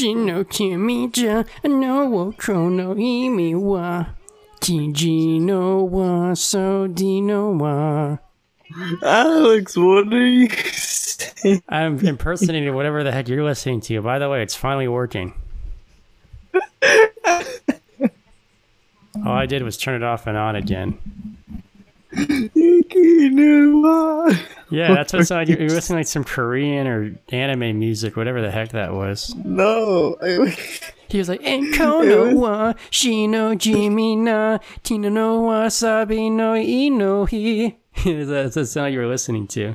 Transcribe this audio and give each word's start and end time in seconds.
Shino 0.00 0.44
Kimija, 0.44 1.44
no 1.64 2.08
wo 2.08 2.32
imi 2.32 3.54
wa. 3.54 4.06
Tiji 4.58 5.38
no 5.38 5.84
wa, 5.84 6.32
so 6.32 6.86
di 6.86 7.20
no 7.20 7.50
wa. 7.50 8.16
Alex, 9.02 9.76
what 9.76 10.10
are 10.10 10.26
you 10.26 10.48
saying? 10.48 11.62
I'm 11.68 11.98
impersonating 11.98 12.74
whatever 12.74 13.04
the 13.04 13.12
heck 13.12 13.28
you're 13.28 13.44
listening 13.44 13.82
to. 13.82 14.00
By 14.00 14.18
the 14.18 14.30
way, 14.30 14.42
it's 14.42 14.54
finally 14.54 14.88
working. 14.88 15.34
All 19.26 19.34
I 19.34 19.44
did 19.44 19.62
was 19.62 19.76
turn 19.76 19.96
it 19.96 20.02
off 20.02 20.26
and 20.26 20.34
on 20.34 20.56
again. 20.56 20.98
Yeah, 24.70 24.94
that's 24.94 25.12
what 25.12 25.22
it 25.22 25.24
sounded 25.26 25.48
like. 25.50 25.58
You're 25.58 25.68
listening 25.76 25.98
like 26.00 26.06
some 26.06 26.24
Korean 26.24 26.86
or 26.86 27.14
anime 27.30 27.78
music, 27.78 28.16
whatever 28.16 28.40
the 28.40 28.50
heck 28.50 28.70
that 28.70 28.92
was. 28.92 29.34
No. 29.44 30.16
I- 30.22 30.56
He 31.08 31.18
was 31.18 31.28
like, 31.28 31.40
Enko 31.42 32.34
wa, 32.36 32.72
shino 32.90 33.54
jimi 33.56 34.16
na, 34.16 34.58
tino 34.84 35.08
no 35.08 35.42
wasabi 35.42 36.30
no 36.30 36.54
ino 36.54 37.26
hi. 37.26 37.76
That's 38.04 38.54
the 38.54 38.64
sound 38.64 38.94
you 38.94 39.00
were 39.00 39.06
listening 39.08 39.48
to. 39.48 39.74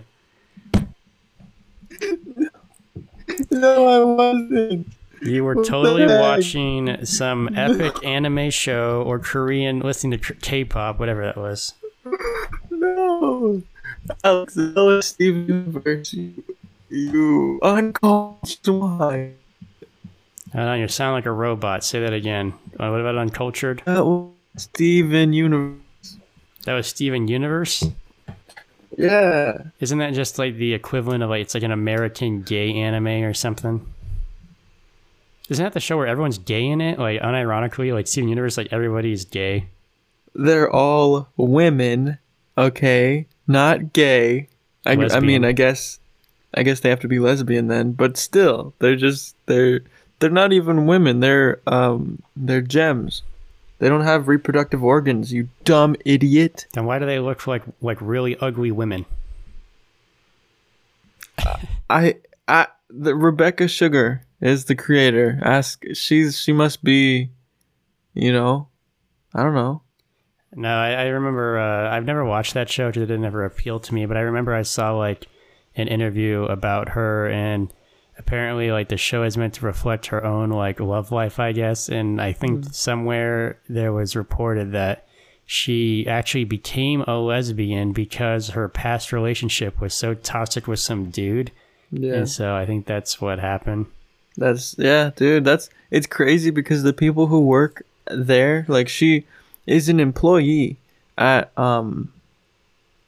no, 3.52 3.88
I 3.88 4.04
wasn't. 4.04 4.88
You 5.22 5.44
were 5.44 5.56
totally 5.64 6.06
watching 6.06 7.04
some 7.06 7.50
epic 7.58 8.06
anime 8.06 8.50
show 8.52 9.02
or 9.06 9.18
Korean, 9.20 9.80
listening 9.80 10.20
to 10.20 10.34
K-pop, 10.36 11.00
whatever 11.00 11.24
that 11.26 11.38
was. 11.38 11.74
No. 12.70 13.64
Alex, 14.24 14.54
that 14.56 15.00
Steven 15.04 15.48
Universe. 15.48 16.14
You, 16.14 16.44
you 16.90 17.60
unconscious 17.62 18.60
why? 18.66 19.32
I 20.54 20.58
don't 20.58 20.66
know, 20.66 20.74
you 20.76 20.88
sound 20.88 21.16
like 21.16 21.26
a 21.26 21.32
robot. 21.32 21.84
Say 21.84 22.00
that 22.02 22.14
again. 22.14 22.54
Uh, 22.80 22.90
what 22.90 23.02
about 23.02 23.18
uncultured? 23.18 23.82
That 23.86 24.06
was 24.06 24.32
Steven 24.58 25.34
Universe. 25.34 26.18
That 26.66 26.74
was 26.74 26.88
Steven 26.88 27.28
Universe. 27.28 27.84
Yeah. 28.98 29.58
Isn't 29.80 29.98
that 29.98 30.14
just 30.14 30.40
like 30.40 30.56
the 30.56 30.74
equivalent 30.74 31.24
of 31.24 31.30
like 31.30 31.42
it's 31.42 31.54
like 31.54 31.64
an 31.64 31.72
American 31.72 32.42
gay 32.42 32.74
anime 32.74 33.24
or 33.24 33.34
something? 33.34 33.86
Isn't 35.50 35.64
that 35.64 35.74
the 35.74 35.80
show 35.80 35.98
where 35.98 36.08
everyone's 36.08 36.38
gay 36.38 36.66
in 36.66 36.82
it? 36.82 36.98
Like 36.98 37.22
unironically, 37.22 37.94
like 37.94 38.08
Steven 38.08 38.30
Universe, 38.30 38.58
like 38.58 38.72
everybody's 38.72 39.26
gay. 39.26 39.68
They're 40.34 40.72
all 40.72 41.30
women, 41.38 42.18
okay? 42.58 43.28
Not 43.48 43.94
gay. 43.94 44.48
I, 44.86 44.92
I 44.94 45.20
mean, 45.20 45.44
I 45.44 45.52
guess 45.52 46.00
I 46.54 46.64
guess 46.64 46.80
they 46.80 46.90
have 46.90 47.00
to 47.02 47.08
be 47.08 47.20
lesbian 47.20 47.68
then, 47.68 47.92
but 47.92 48.18
still, 48.18 48.74
they're 48.80 48.96
just 48.96 49.36
they're 49.46 49.82
they're 50.20 50.30
not 50.30 50.54
even 50.54 50.86
women. 50.86 51.20
They're 51.20 51.60
um 51.68 52.22
they're 52.36 52.62
gems. 52.62 53.24
They 53.80 53.90
don't 53.90 54.02
have 54.02 54.30
reproductive 54.30 54.84
organs, 54.84 55.34
you 55.34 55.50
dumb 55.66 55.98
idiot. 56.06 56.66
Then 56.74 56.86
why 56.86 56.98
do 57.00 57.06
they 57.06 57.20
look 57.20 57.46
like 57.46 57.64
like 57.82 57.98
really 58.00 58.38
ugly 58.38 58.72
women? 58.72 59.06
I 61.90 62.16
I 62.48 62.68
the 62.90 63.16
Rebecca 63.16 63.68
Sugar 63.68 64.22
is 64.40 64.66
the 64.66 64.76
creator. 64.76 65.40
Ask 65.44 65.84
she's 65.94 66.40
she 66.40 66.54
must 66.54 66.84
be 66.84 67.30
you 68.14 68.32
know, 68.32 68.70
I 69.34 69.44
don't 69.44 69.56
know. 69.56 69.82
No, 70.56 70.70
I, 70.70 70.92
I 70.94 71.04
remember. 71.08 71.60
Uh, 71.60 71.90
I've 71.96 72.06
never 72.06 72.24
watched 72.24 72.54
that 72.54 72.70
show 72.70 72.88
because 72.88 73.04
it 73.04 73.08
didn't 73.08 73.26
ever 73.26 73.44
appeal 73.46 73.80
to 73.82 73.94
me. 73.94 74.06
But 74.06 74.18
I 74.18 74.22
remember 74.22 74.54
I 74.54 74.62
saw 74.62 74.98
like 74.98 75.28
an 75.76 75.88
interview 75.88 76.44
about 76.44 76.90
her, 76.90 77.28
and 77.30 77.74
apparently, 78.18 78.72
like 78.72 78.88
the 78.90 78.98
show 78.98 79.24
is 79.24 79.36
meant 79.38 79.56
to 79.56 79.66
reflect 79.66 80.06
her 80.08 80.24
own 80.24 80.50
like 80.50 80.80
love 80.80 81.12
life, 81.12 81.40
I 81.40 81.52
guess. 81.52 81.90
And 81.90 82.22
I 82.22 82.32
think 82.32 82.66
somewhere 82.72 83.60
there 83.68 83.92
was 83.92 84.16
reported 84.16 84.72
that 84.72 85.06
she 85.46 86.08
actually 86.08 86.46
became 86.46 87.02
a 87.02 87.20
lesbian 87.20 87.92
because 87.92 88.50
her 88.50 88.68
past 88.70 89.12
relationship 89.12 89.80
was 89.80 89.94
so 89.94 90.14
toxic 90.14 90.68
with 90.68 90.80
some 90.80 91.10
dude, 91.12 91.52
Yeah. 91.92 92.14
and 92.16 92.30
so 92.30 92.56
I 92.56 92.66
think 92.66 92.86
that's 92.86 93.20
what 93.22 93.40
happened. 93.40 93.88
That's 94.38 94.76
yeah, 94.78 95.12
dude. 95.16 95.44
That's 95.46 95.70
it's 95.92 96.08
crazy 96.08 96.50
because 96.50 96.84
the 96.84 96.94
people 96.94 97.28
who 97.28 97.42
work 97.42 97.86
there, 98.10 98.66
like 98.68 98.88
she 98.90 99.26
is 99.66 99.90
an 99.90 100.00
employee 100.00 100.78
at 101.18 101.58
um 101.58 102.12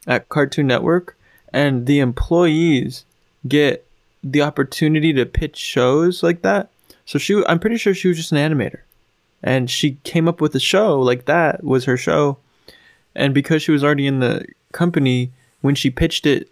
at 0.06 0.30
Cartoon 0.30 0.68
Network, 0.68 1.18
and 1.54 1.86
the 1.86 2.00
employees 2.00 3.06
get 3.48 3.86
the 4.24 4.42
opportunity 4.42 5.14
to 5.14 5.26
pitch 5.26 5.58
shows 5.58 6.24
like 6.24 6.42
that. 6.42 6.70
So 7.06 7.20
she, 7.20 7.44
I'm 7.46 7.60
pretty 7.60 7.78
sure 7.78 7.94
she 7.94 8.08
was 8.08 8.18
just 8.18 8.32
an 8.32 8.38
animator, 8.38 8.80
and 9.44 9.70
she 9.70 9.98
came 10.04 10.28
up 10.28 10.42
with 10.42 10.56
a 10.56 10.60
show 10.60 11.00
like 11.00 11.26
that 11.26 11.64
was 11.64 11.86
her 11.86 11.98
show, 11.98 12.38
and 13.16 13.34
because 13.34 13.62
she 13.62 13.72
was 13.72 13.84
already 13.84 14.08
in 14.08 14.20
the 14.20 14.46
company 14.72 15.32
when 15.62 15.76
she 15.76 15.90
pitched 15.90 16.26
it 16.26 16.50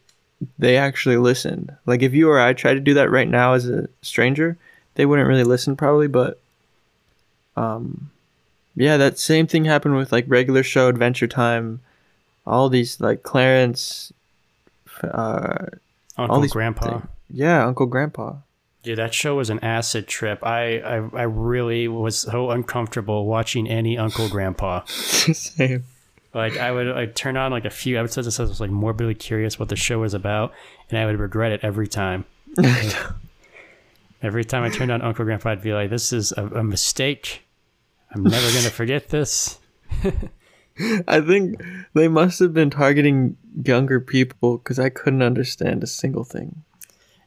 they 0.57 0.77
actually 0.77 1.17
listened. 1.17 1.75
Like 1.85 2.01
if 2.01 2.13
you 2.13 2.29
or 2.29 2.39
I 2.39 2.53
tried 2.53 2.75
to 2.75 2.79
do 2.79 2.93
that 2.95 3.09
right 3.09 3.27
now 3.27 3.53
as 3.53 3.69
a 3.69 3.87
stranger, 4.01 4.57
they 4.95 5.05
wouldn't 5.05 5.27
really 5.27 5.43
listen 5.43 5.75
probably, 5.75 6.07
but 6.07 6.39
um 7.55 8.09
yeah, 8.75 8.97
that 8.97 9.17
same 9.17 9.47
thing 9.47 9.65
happened 9.65 9.95
with 9.95 10.11
like 10.11 10.25
regular 10.27 10.63
show 10.63 10.87
Adventure 10.89 11.27
Time, 11.27 11.81
all 12.45 12.69
these 12.69 12.99
like 12.99 13.23
Clarence 13.23 14.11
uh 15.03 15.65
Uncle 16.17 16.41
these 16.41 16.53
Grandpa. 16.53 17.01
yeah, 17.29 17.65
Uncle 17.65 17.85
Grandpa. 17.85 18.35
Yeah, 18.83 18.95
that 18.95 19.13
show 19.13 19.35
was 19.35 19.49
an 19.49 19.59
acid 19.59 20.07
trip. 20.07 20.45
I, 20.45 20.77
I 20.79 20.95
I 20.95 21.23
really 21.23 21.87
was 21.87 22.19
so 22.19 22.51
uncomfortable 22.51 23.25
watching 23.25 23.67
any 23.67 23.97
Uncle 23.97 24.29
Grandpa. 24.29 24.83
same. 24.85 25.85
Like 26.33 26.57
I 26.57 26.71
would 26.71 26.87
like 26.87 27.15
turn 27.15 27.37
on 27.37 27.51
like 27.51 27.65
a 27.65 27.69
few 27.69 27.97
episodes 27.97 28.27
and 28.27 28.33
says 28.33 28.49
I 28.49 28.51
was 28.51 28.59
like 28.59 28.69
morbidly 28.69 29.15
curious 29.15 29.57
what 29.57 29.69
the 29.69 29.75
show 29.75 29.99
was 29.99 30.13
about, 30.13 30.53
and 30.89 30.99
I 30.99 31.05
would 31.05 31.17
regret 31.19 31.51
it 31.51 31.61
every 31.63 31.87
time. 31.87 32.25
Every 34.21 34.43
time 34.43 34.63
I 34.63 34.69
turned 34.69 34.91
on 34.91 35.03
Uncle 35.03 35.23
Grandpa, 35.23 35.51
I'd 35.51 35.61
be 35.61 35.73
like, 35.73 35.91
"This 35.91 36.11
is 36.11 36.31
a, 36.31 36.47
a 36.47 36.63
mistake. 36.63 37.43
I'm 38.15 38.23
never 38.23 38.47
gonna 38.47 38.69
forget 38.69 39.09
this." 39.09 39.59
I 41.07 41.21
think 41.21 41.61
they 41.93 42.07
must 42.07 42.39
have 42.39 42.53
been 42.53 42.69
targeting 42.69 43.37
younger 43.63 43.99
people 43.99 44.57
because 44.57 44.79
I 44.79 44.89
couldn't 44.89 45.21
understand 45.21 45.83
a 45.83 45.87
single 45.87 46.23
thing. 46.23 46.63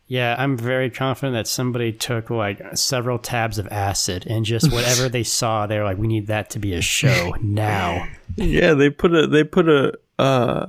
Yeah, 0.07 0.35
I'm 0.39 0.57
very 0.57 0.89
confident 0.89 1.35
that 1.35 1.47
somebody 1.47 1.93
took 1.93 2.31
like 2.31 2.63
several 2.77 3.19
tabs 3.19 3.59
of 3.59 3.69
acid 3.69 4.27
and 4.27 4.45
just 4.45 4.73
whatever 4.73 5.09
they 5.09 5.23
saw, 5.23 5.67
they're 5.67 5.85
like, 5.85 5.99
"We 5.99 6.09
need 6.09 6.27
that 6.29 6.51
to 6.51 6.59
be 6.59 6.75
a 6.75 6.81
show 6.81 7.35
now." 7.41 8.09
Yeah, 8.37 8.75
they 8.75 8.89
put 8.89 9.13
a 9.13 9.27
they 9.27 9.43
put 9.43 9.69
a 9.69 9.99
uh, 10.17 10.67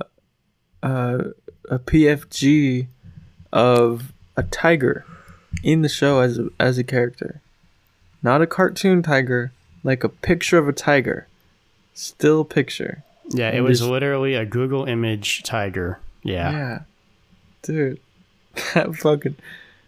uh, 0.82 1.18
a 1.70 1.78
PFG 1.78 2.88
of 3.52 4.12
a 4.36 4.42
tiger 4.42 5.04
in 5.62 5.82
the 5.82 5.88
show 5.88 6.18
as 6.18 6.38
a, 6.40 6.48
as 6.58 6.78
a 6.78 6.84
character, 6.84 7.40
not 8.24 8.42
a 8.42 8.46
cartoon 8.48 9.04
tiger, 9.04 9.52
like 9.84 10.04
a 10.04 10.08
picture 10.08 10.58
of 10.58 10.68
a 10.68 10.72
tiger, 10.72 11.26
still 11.94 12.44
picture. 12.44 13.02
Yeah, 13.28 13.50
it 13.50 13.60
was 13.60 13.78
just- 13.78 13.90
literally 13.90 14.34
a 14.34 14.44
Google 14.44 14.84
image 14.84 15.42
tiger. 15.42 15.98
Yeah. 16.22 16.50
Yeah, 16.52 16.78
dude, 17.62 18.00
that 18.74 18.94
fucking 18.96 19.36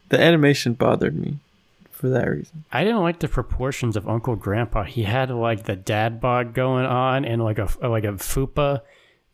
the 0.09 0.21
animation 0.21 0.75
bothered 0.75 1.17
me 1.19 1.39
for 1.91 2.09
that 2.09 2.29
reason. 2.29 2.65
I 2.73 2.85
didn't 2.85 3.03
like 3.03 3.19
the 3.21 3.29
proportions 3.29 3.97
of 3.97 4.09
Uncle 4.09 4.37
Grandpa. 4.37 4.85
He 4.85 5.03
had 5.03 5.31
like 5.31 5.65
the 5.65 5.77
dad 5.77 6.21
bod 6.21 6.55
going 6.55 6.85
on 6.87 7.25
and 7.25 7.43
like 7.43 7.59
a 7.59 7.69
like 7.87 8.05
a 8.05 8.13
fupa, 8.13 8.81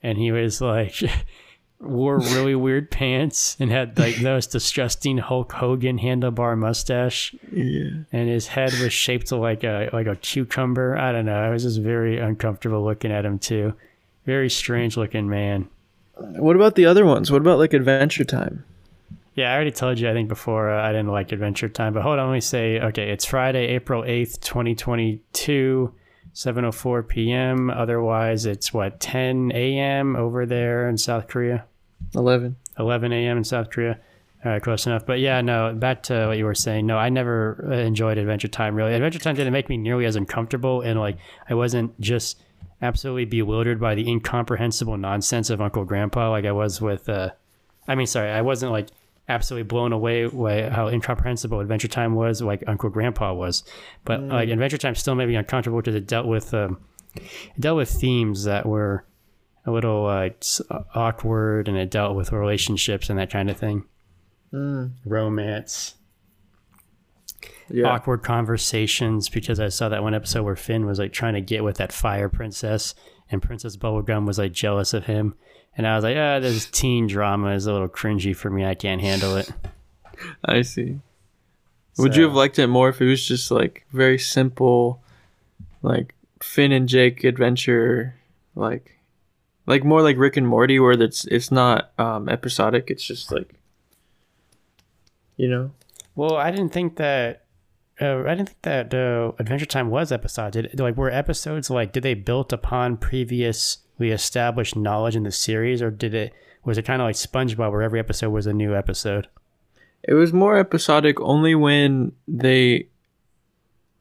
and 0.02 0.18
he 0.18 0.32
was 0.32 0.60
like 0.60 0.94
wore 1.80 2.18
really 2.18 2.54
weird 2.54 2.90
pants 2.90 3.56
and 3.60 3.70
had 3.70 3.98
like 3.98 4.16
those 4.16 4.46
disgusting 4.46 5.18
Hulk 5.18 5.52
Hogan 5.52 5.98
handlebar 5.98 6.56
mustache, 6.58 7.34
Yeah, 7.52 7.90
and 8.12 8.28
his 8.28 8.48
head 8.48 8.72
was 8.80 8.92
shaped 8.92 9.30
like 9.32 9.64
a 9.64 9.90
like 9.92 10.06
a 10.06 10.16
cucumber. 10.16 10.96
I 10.96 11.12
don't 11.12 11.26
know. 11.26 11.38
I 11.38 11.50
was 11.50 11.62
just 11.62 11.80
very 11.80 12.18
uncomfortable 12.18 12.84
looking 12.84 13.12
at 13.12 13.24
him 13.24 13.38
too. 13.38 13.74
Very 14.26 14.50
strange 14.50 14.96
looking 14.96 15.28
man. 15.28 15.68
what 16.16 16.56
about 16.56 16.74
the 16.74 16.86
other 16.86 17.04
ones? 17.06 17.30
What 17.30 17.40
about 17.40 17.58
like 17.58 17.72
Adventure 17.72 18.24
Time? 18.24 18.64
Yeah, 19.34 19.52
I 19.52 19.54
already 19.54 19.70
told 19.70 20.00
you, 20.00 20.10
I 20.10 20.14
think, 20.14 20.28
before 20.28 20.68
uh, 20.68 20.82
I 20.82 20.90
didn't 20.90 21.12
like 21.12 21.30
Adventure 21.30 21.68
Time. 21.68 21.94
But 21.94 22.02
hold 22.02 22.18
on, 22.18 22.26
let 22.26 22.34
me 22.34 22.40
say, 22.40 22.80
okay, 22.80 23.10
it's 23.12 23.24
Friday, 23.24 23.68
April 23.68 24.02
8th, 24.02 24.40
2022, 24.40 25.94
7.04 26.34 27.06
p.m. 27.08 27.70
Otherwise, 27.70 28.46
it's 28.46 28.74
what, 28.74 28.98
10 28.98 29.52
a.m. 29.54 30.16
over 30.16 30.44
there 30.44 30.88
in 30.88 30.98
South 30.98 31.28
Korea? 31.28 31.66
Eleven. 32.14 32.56
11 32.78 33.12
a.m. 33.12 33.36
in 33.38 33.44
South 33.44 33.70
Korea. 33.70 33.98
All 34.44 34.52
right, 34.52 34.62
close 34.62 34.86
enough. 34.86 35.04
But 35.04 35.18
yeah, 35.18 35.40
no, 35.40 35.74
back 35.74 36.02
to 36.04 36.26
what 36.28 36.38
you 36.38 36.44
were 36.44 36.54
saying. 36.54 36.86
No, 36.86 36.96
I 36.96 37.08
never 37.08 37.68
uh, 37.68 37.74
enjoyed 37.74 38.18
Adventure 38.18 38.46
Time 38.48 38.74
really. 38.76 38.94
Adventure 38.94 39.18
Time 39.18 39.34
didn't 39.34 39.52
make 39.52 39.68
me 39.68 39.76
nearly 39.76 40.04
as 40.06 40.14
uncomfortable, 40.16 40.80
and 40.80 40.98
like 41.00 41.16
I 41.50 41.54
wasn't 41.54 42.00
just 42.00 42.40
absolutely 42.80 43.24
bewildered 43.24 43.80
by 43.80 43.96
the 43.96 44.08
incomprehensible 44.08 44.96
nonsense 44.96 45.50
of 45.50 45.60
Uncle 45.60 45.84
Grandpa 45.84 46.30
like 46.30 46.44
I 46.44 46.52
was 46.52 46.80
with. 46.80 47.08
Uh, 47.08 47.30
I 47.88 47.96
mean, 47.96 48.06
sorry, 48.06 48.30
I 48.30 48.42
wasn't 48.42 48.70
like 48.70 48.88
absolutely 49.28 49.64
blown 49.64 49.92
away 49.92 50.26
by 50.26 50.70
how 50.70 50.86
incomprehensible 50.86 51.58
Adventure 51.58 51.88
Time 51.88 52.14
was, 52.14 52.40
like 52.40 52.62
Uncle 52.68 52.90
Grandpa 52.90 53.34
was. 53.34 53.64
But 54.04 54.20
Mm. 54.20 54.30
like 54.32 54.48
Adventure 54.50 54.78
Time 54.78 54.94
still 54.94 55.16
made 55.16 55.26
me 55.28 55.34
uncomfortable 55.34 55.78
because 55.80 55.96
it 55.96 56.06
dealt 56.06 56.26
with 56.26 56.54
um, 56.54 56.78
it 57.16 57.24
dealt 57.58 57.76
with 57.76 57.90
themes 57.90 58.44
that 58.44 58.66
were 58.66 59.04
a 59.68 59.72
little 59.72 60.02
like 60.02 60.38
s- 60.42 60.62
awkward, 60.94 61.68
and 61.68 61.76
it 61.76 61.90
dealt 61.90 62.16
with 62.16 62.32
relationships 62.32 63.08
and 63.10 63.18
that 63.18 63.30
kind 63.30 63.50
of 63.50 63.56
thing, 63.56 63.84
Mm. 64.52 64.92
romance, 65.04 65.94
Yeah. 67.70 67.86
awkward 67.88 68.22
conversations. 68.22 69.28
Because 69.28 69.60
I 69.60 69.68
saw 69.68 69.88
that 69.90 70.02
one 70.02 70.14
episode 70.14 70.42
where 70.44 70.56
Finn 70.56 70.86
was 70.86 70.98
like 70.98 71.12
trying 71.12 71.34
to 71.34 71.40
get 71.40 71.62
with 71.64 71.76
that 71.76 71.92
fire 71.92 72.28
princess, 72.28 72.94
and 73.30 73.42
Princess 73.42 73.76
Bubblegum 73.76 74.26
was 74.26 74.38
like 74.38 74.52
jealous 74.52 74.94
of 74.94 75.04
him. 75.04 75.34
And 75.76 75.86
I 75.86 75.94
was 75.94 76.02
like, 76.02 76.16
ah, 76.16 76.40
this 76.40 76.66
teen 76.70 77.06
drama 77.06 77.50
is 77.52 77.66
a 77.66 77.72
little 77.72 77.88
cringy 77.88 78.34
for 78.34 78.50
me. 78.50 78.64
I 78.64 78.74
can't 78.74 79.00
handle 79.00 79.36
it. 79.36 79.52
I 80.44 80.62
see. 80.62 80.98
Would 81.98 82.16
you 82.16 82.24
have 82.24 82.32
liked 82.34 82.58
it 82.58 82.68
more 82.68 82.88
if 82.88 83.00
it 83.00 83.06
was 83.08 83.26
just 83.26 83.50
like 83.50 83.84
very 83.92 84.18
simple, 84.18 85.02
like 85.82 86.14
Finn 86.40 86.72
and 86.72 86.88
Jake 86.88 87.22
adventure, 87.24 88.14
like, 88.54 88.97
like 89.68 89.84
more 89.84 90.02
like 90.02 90.16
Rick 90.16 90.36
and 90.38 90.48
Morty, 90.48 90.80
where 90.80 90.92
it's 90.92 91.26
it's 91.26 91.52
not 91.52 91.92
um 91.98 92.28
episodic. 92.28 92.90
It's 92.90 93.04
just 93.04 93.30
like, 93.30 93.54
you 95.36 95.46
know. 95.46 95.70
Well, 96.16 96.36
I 96.36 96.50
didn't 96.50 96.72
think 96.72 96.96
that. 96.96 97.44
Uh, 98.00 98.20
I 98.20 98.34
didn't 98.34 98.50
think 98.50 98.62
that 98.62 98.94
uh, 98.94 99.32
Adventure 99.38 99.66
Time 99.66 99.90
was 99.90 100.10
episode. 100.10 100.52
Did 100.52 100.80
like 100.80 100.96
were 100.96 101.10
episodes 101.10 101.68
like 101.68 101.92
did 101.92 102.02
they 102.02 102.14
built 102.14 102.52
upon 102.52 102.96
previously 102.96 104.10
established 104.10 104.74
knowledge 104.74 105.16
in 105.16 105.24
the 105.24 105.32
series, 105.32 105.82
or 105.82 105.90
did 105.90 106.14
it 106.14 106.32
was 106.64 106.78
it 106.78 106.86
kind 106.86 107.02
of 107.02 107.06
like 107.06 107.16
SpongeBob 107.16 107.70
where 107.70 107.82
every 107.82 108.00
episode 108.00 108.30
was 108.30 108.46
a 108.46 108.54
new 108.54 108.74
episode? 108.74 109.28
It 110.02 110.14
was 110.14 110.32
more 110.32 110.56
episodic 110.56 111.20
only 111.20 111.54
when 111.54 112.12
they 112.26 112.88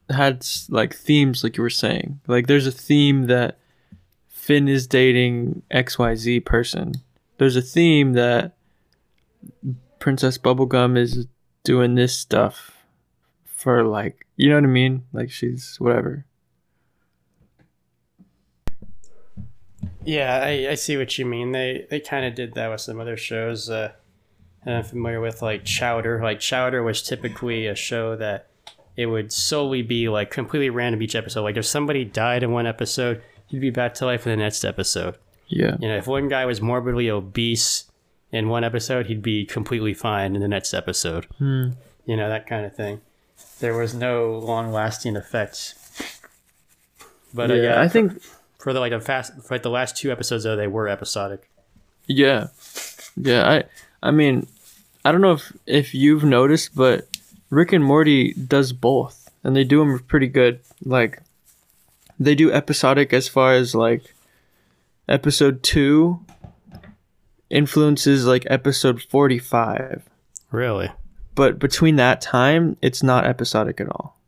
had 0.08 0.46
like 0.70 0.94
themes, 0.94 1.44
like 1.44 1.56
you 1.56 1.62
were 1.62 1.70
saying. 1.70 2.20
Like 2.26 2.46
there's 2.46 2.66
a 2.66 2.72
theme 2.72 3.24
that 3.24 3.58
Finn 4.48 4.66
is 4.66 4.86
dating 4.86 5.60
XYZ 5.70 6.42
person. 6.42 6.94
There's 7.36 7.54
a 7.54 7.60
theme 7.60 8.14
that 8.14 8.56
Princess 9.98 10.38
Bubblegum 10.38 10.96
is 10.96 11.26
doing 11.64 11.96
this 11.96 12.16
stuff 12.16 12.82
for 13.44 13.84
like, 13.84 14.26
you 14.36 14.48
know 14.48 14.54
what 14.54 14.64
I 14.64 14.68
mean? 14.68 15.04
Like 15.12 15.30
she's 15.30 15.76
whatever. 15.78 16.24
Yeah, 20.06 20.40
I, 20.42 20.68
I 20.70 20.74
see 20.76 20.96
what 20.96 21.18
you 21.18 21.26
mean. 21.26 21.52
They 21.52 21.86
they 21.90 22.00
kind 22.00 22.24
of 22.24 22.34
did 22.34 22.54
that 22.54 22.70
with 22.70 22.80
some 22.80 22.98
other 23.00 23.18
shows. 23.18 23.68
Uh, 23.68 23.92
I'm 24.64 24.82
familiar 24.82 25.20
with 25.20 25.42
like 25.42 25.66
Chowder. 25.66 26.22
Like 26.22 26.40
Chowder 26.40 26.82
was 26.82 27.02
typically 27.02 27.66
a 27.66 27.74
show 27.74 28.16
that 28.16 28.48
it 28.96 29.06
would 29.06 29.30
solely 29.30 29.82
be 29.82 30.08
like 30.08 30.30
completely 30.30 30.70
random 30.70 31.02
each 31.02 31.14
episode. 31.14 31.42
Like 31.42 31.58
if 31.58 31.66
somebody 31.66 32.06
died 32.06 32.42
in 32.42 32.50
one 32.50 32.66
episode, 32.66 33.22
he'd 33.48 33.60
be 33.60 33.70
back 33.70 33.94
to 33.94 34.06
life 34.06 34.26
in 34.26 34.30
the 34.30 34.42
next 34.42 34.64
episode. 34.64 35.16
Yeah. 35.48 35.76
You 35.80 35.88
know, 35.88 35.96
if 35.96 36.06
one 36.06 36.28
guy 36.28 36.44
was 36.44 36.60
morbidly 36.60 37.10
obese 37.10 37.90
in 38.30 38.48
one 38.48 38.64
episode, 38.64 39.06
he'd 39.06 39.22
be 39.22 39.44
completely 39.44 39.94
fine 39.94 40.34
in 40.34 40.40
the 40.40 40.48
next 40.48 40.74
episode. 40.74 41.24
Hmm. 41.38 41.70
You 42.06 42.16
know, 42.16 42.28
that 42.28 42.46
kind 42.46 42.64
of 42.64 42.74
thing. 42.74 43.00
There 43.60 43.76
was 43.76 43.94
no 43.94 44.38
long 44.38 44.72
lasting 44.72 45.16
effects. 45.16 45.74
But 47.34 47.50
uh, 47.50 47.54
yeah, 47.54 47.62
yeah, 47.62 47.80
I 47.80 47.88
think 47.88 48.22
for 48.58 48.72
the 48.72 48.80
like 48.80 48.92
a 48.92 49.00
fast 49.00 49.32
for 49.42 49.54
like 49.54 49.62
the 49.62 49.70
last 49.70 49.96
two 49.96 50.10
episodes 50.10 50.44
though, 50.44 50.56
they 50.56 50.66
were 50.66 50.88
episodic. 50.88 51.48
Yeah. 52.06 52.48
Yeah, 53.16 53.48
I 53.48 53.64
I 54.02 54.10
mean, 54.10 54.46
I 55.04 55.12
don't 55.12 55.20
know 55.20 55.32
if 55.32 55.52
if 55.66 55.94
you've 55.94 56.24
noticed, 56.24 56.74
but 56.74 57.08
Rick 57.50 57.72
and 57.72 57.84
Morty 57.84 58.32
does 58.34 58.72
both 58.72 59.30
and 59.44 59.56
they 59.56 59.64
do 59.64 59.78
them 59.78 59.98
pretty 60.00 60.26
good. 60.26 60.60
Like 60.84 61.22
they 62.18 62.34
do 62.34 62.52
episodic 62.52 63.12
as 63.12 63.28
far 63.28 63.54
as 63.54 63.74
like 63.74 64.14
episode 65.08 65.62
2 65.62 66.20
influences 67.50 68.26
like 68.26 68.46
episode 68.50 69.02
45. 69.02 70.08
Really? 70.50 70.90
But 71.34 71.58
between 71.58 71.96
that 71.96 72.20
time, 72.20 72.76
it's 72.82 73.02
not 73.02 73.24
episodic 73.24 73.80
at 73.80 73.88
all. 73.88 74.18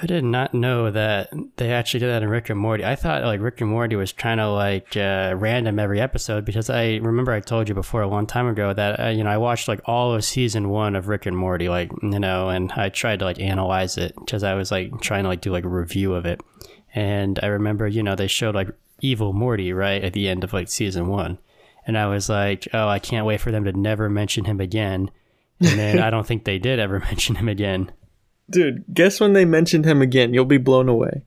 I 0.00 0.06
did 0.06 0.22
not 0.22 0.54
know 0.54 0.92
that 0.92 1.32
they 1.56 1.72
actually 1.72 2.00
did 2.00 2.10
that 2.10 2.22
in 2.22 2.28
Rick 2.28 2.50
and 2.50 2.60
Morty. 2.60 2.84
I 2.84 2.94
thought 2.94 3.24
like 3.24 3.40
Rick 3.40 3.60
and 3.60 3.70
Morty 3.70 3.96
was 3.96 4.12
kind 4.12 4.38
of 4.38 4.54
like 4.54 4.96
uh, 4.96 5.34
random 5.36 5.80
every 5.80 6.00
episode 6.00 6.44
because 6.44 6.70
I 6.70 6.96
remember 6.96 7.32
I 7.32 7.40
told 7.40 7.68
you 7.68 7.74
before 7.74 8.02
a 8.02 8.06
long 8.06 8.24
time 8.24 8.46
ago 8.46 8.72
that 8.72 9.00
uh, 9.00 9.08
you 9.08 9.24
know 9.24 9.30
I 9.30 9.38
watched 9.38 9.66
like 9.66 9.80
all 9.86 10.14
of 10.14 10.24
season 10.24 10.68
one 10.68 10.94
of 10.94 11.08
Rick 11.08 11.26
and 11.26 11.36
Morty, 11.36 11.68
like 11.68 11.90
you 12.00 12.20
know, 12.20 12.48
and 12.48 12.70
I 12.72 12.90
tried 12.90 13.18
to 13.20 13.24
like 13.24 13.40
analyze 13.40 13.98
it 13.98 14.14
because 14.14 14.44
I 14.44 14.54
was 14.54 14.70
like 14.70 15.00
trying 15.00 15.24
to 15.24 15.28
like 15.28 15.40
do 15.40 15.50
like 15.50 15.64
a 15.64 15.68
review 15.68 16.14
of 16.14 16.26
it, 16.26 16.40
and 16.98 17.38
I 17.44 17.46
remember 17.46 17.86
you 17.86 18.02
know 18.02 18.16
they 18.16 18.26
showed 18.26 18.56
like 18.56 18.70
evil 19.00 19.32
Morty 19.32 19.72
right 19.72 20.02
at 20.02 20.14
the 20.14 20.28
end 20.28 20.42
of 20.42 20.52
like 20.52 20.68
season 20.68 21.06
one, 21.06 21.38
and 21.86 21.96
I 21.96 22.08
was 22.08 22.28
like, 22.28 22.66
oh, 22.74 22.88
I 22.88 22.98
can't 22.98 23.24
wait 23.24 23.40
for 23.40 23.52
them 23.52 23.64
to 23.64 23.72
never 23.72 24.10
mention 24.10 24.46
him 24.46 24.60
again, 24.60 25.08
and 25.60 25.78
then 25.78 26.00
I 26.00 26.10
don't 26.10 26.26
think 26.26 26.44
they 26.44 26.58
did 26.58 26.80
ever 26.80 26.98
mention 27.10 27.36
him 27.36 27.48
again. 27.48 27.92
Dude, 28.50 28.84
guess 28.92 29.20
when 29.20 29.32
they 29.32 29.44
mentioned 29.44 29.84
him 29.84 30.02
again, 30.02 30.34
you'll 30.34 30.44
be 30.44 30.58
blown 30.58 30.88
away. 30.88 31.22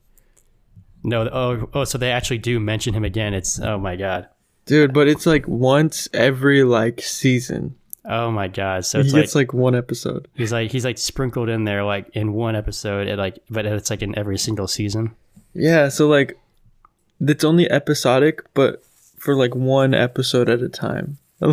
No, 1.03 1.29
oh, 1.31 1.69
oh, 1.73 1.83
so 1.85 1.97
they 1.97 2.11
actually 2.11 2.39
do 2.39 2.59
mention 2.59 2.93
him 2.93 3.05
again. 3.05 3.33
It's 3.33 3.57
oh 3.59 3.77
my 3.77 3.95
god, 3.95 4.27
Dude, 4.65 4.93
but 4.93 5.07
it's 5.07 5.25
like 5.25 5.47
once 5.47 6.09
every 6.13 6.65
like 6.65 7.01
season. 7.01 7.75
oh 8.03 8.29
my 8.29 8.49
god. 8.49 8.85
So 8.85 8.99
it's 8.99 9.13
like, 9.13 9.21
gets 9.23 9.35
like 9.35 9.53
one 9.53 9.75
episode. 9.75 10.27
he's 10.35 10.51
like 10.51 10.69
he's 10.69 10.83
like 10.83 10.97
sprinkled 10.97 11.47
in 11.47 11.63
there 11.63 11.85
like 11.85 12.09
in 12.13 12.33
one 12.33 12.57
episode, 12.57 13.07
and 13.07 13.17
like 13.17 13.39
but 13.49 13.65
it's 13.65 13.89
like 13.89 14.01
in 14.01 14.17
every 14.17 14.37
single 14.37 14.67
season. 14.67 15.15
Yeah, 15.53 15.89
so 15.89 16.07
like 16.07 16.39
it's 17.19 17.43
only 17.43 17.69
episodic, 17.69 18.41
but 18.53 18.83
for 19.17 19.35
like 19.35 19.53
one 19.55 19.93
episode 19.93 20.49
at 20.49 20.61
a 20.61 20.69
time. 20.69 21.17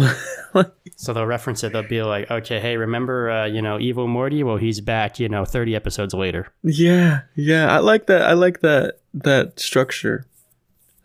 So 0.96 1.12
they'll 1.12 1.26
reference 1.26 1.62
it. 1.62 1.72
They'll 1.72 1.84
be 1.86 2.02
like, 2.02 2.28
okay, 2.28 2.58
hey, 2.58 2.76
remember, 2.76 3.30
uh, 3.30 3.46
you 3.46 3.62
know, 3.62 3.78
Evil 3.78 4.08
Morty? 4.08 4.42
Well, 4.42 4.56
he's 4.56 4.80
back. 4.80 5.20
You 5.20 5.28
know, 5.28 5.44
thirty 5.44 5.76
episodes 5.76 6.12
later. 6.12 6.48
yeah, 6.64 7.20
yeah, 7.36 7.72
I 7.72 7.78
like 7.78 8.06
that. 8.08 8.22
I 8.22 8.32
like 8.32 8.60
that 8.62 8.98
that 9.14 9.60
structure. 9.60 10.26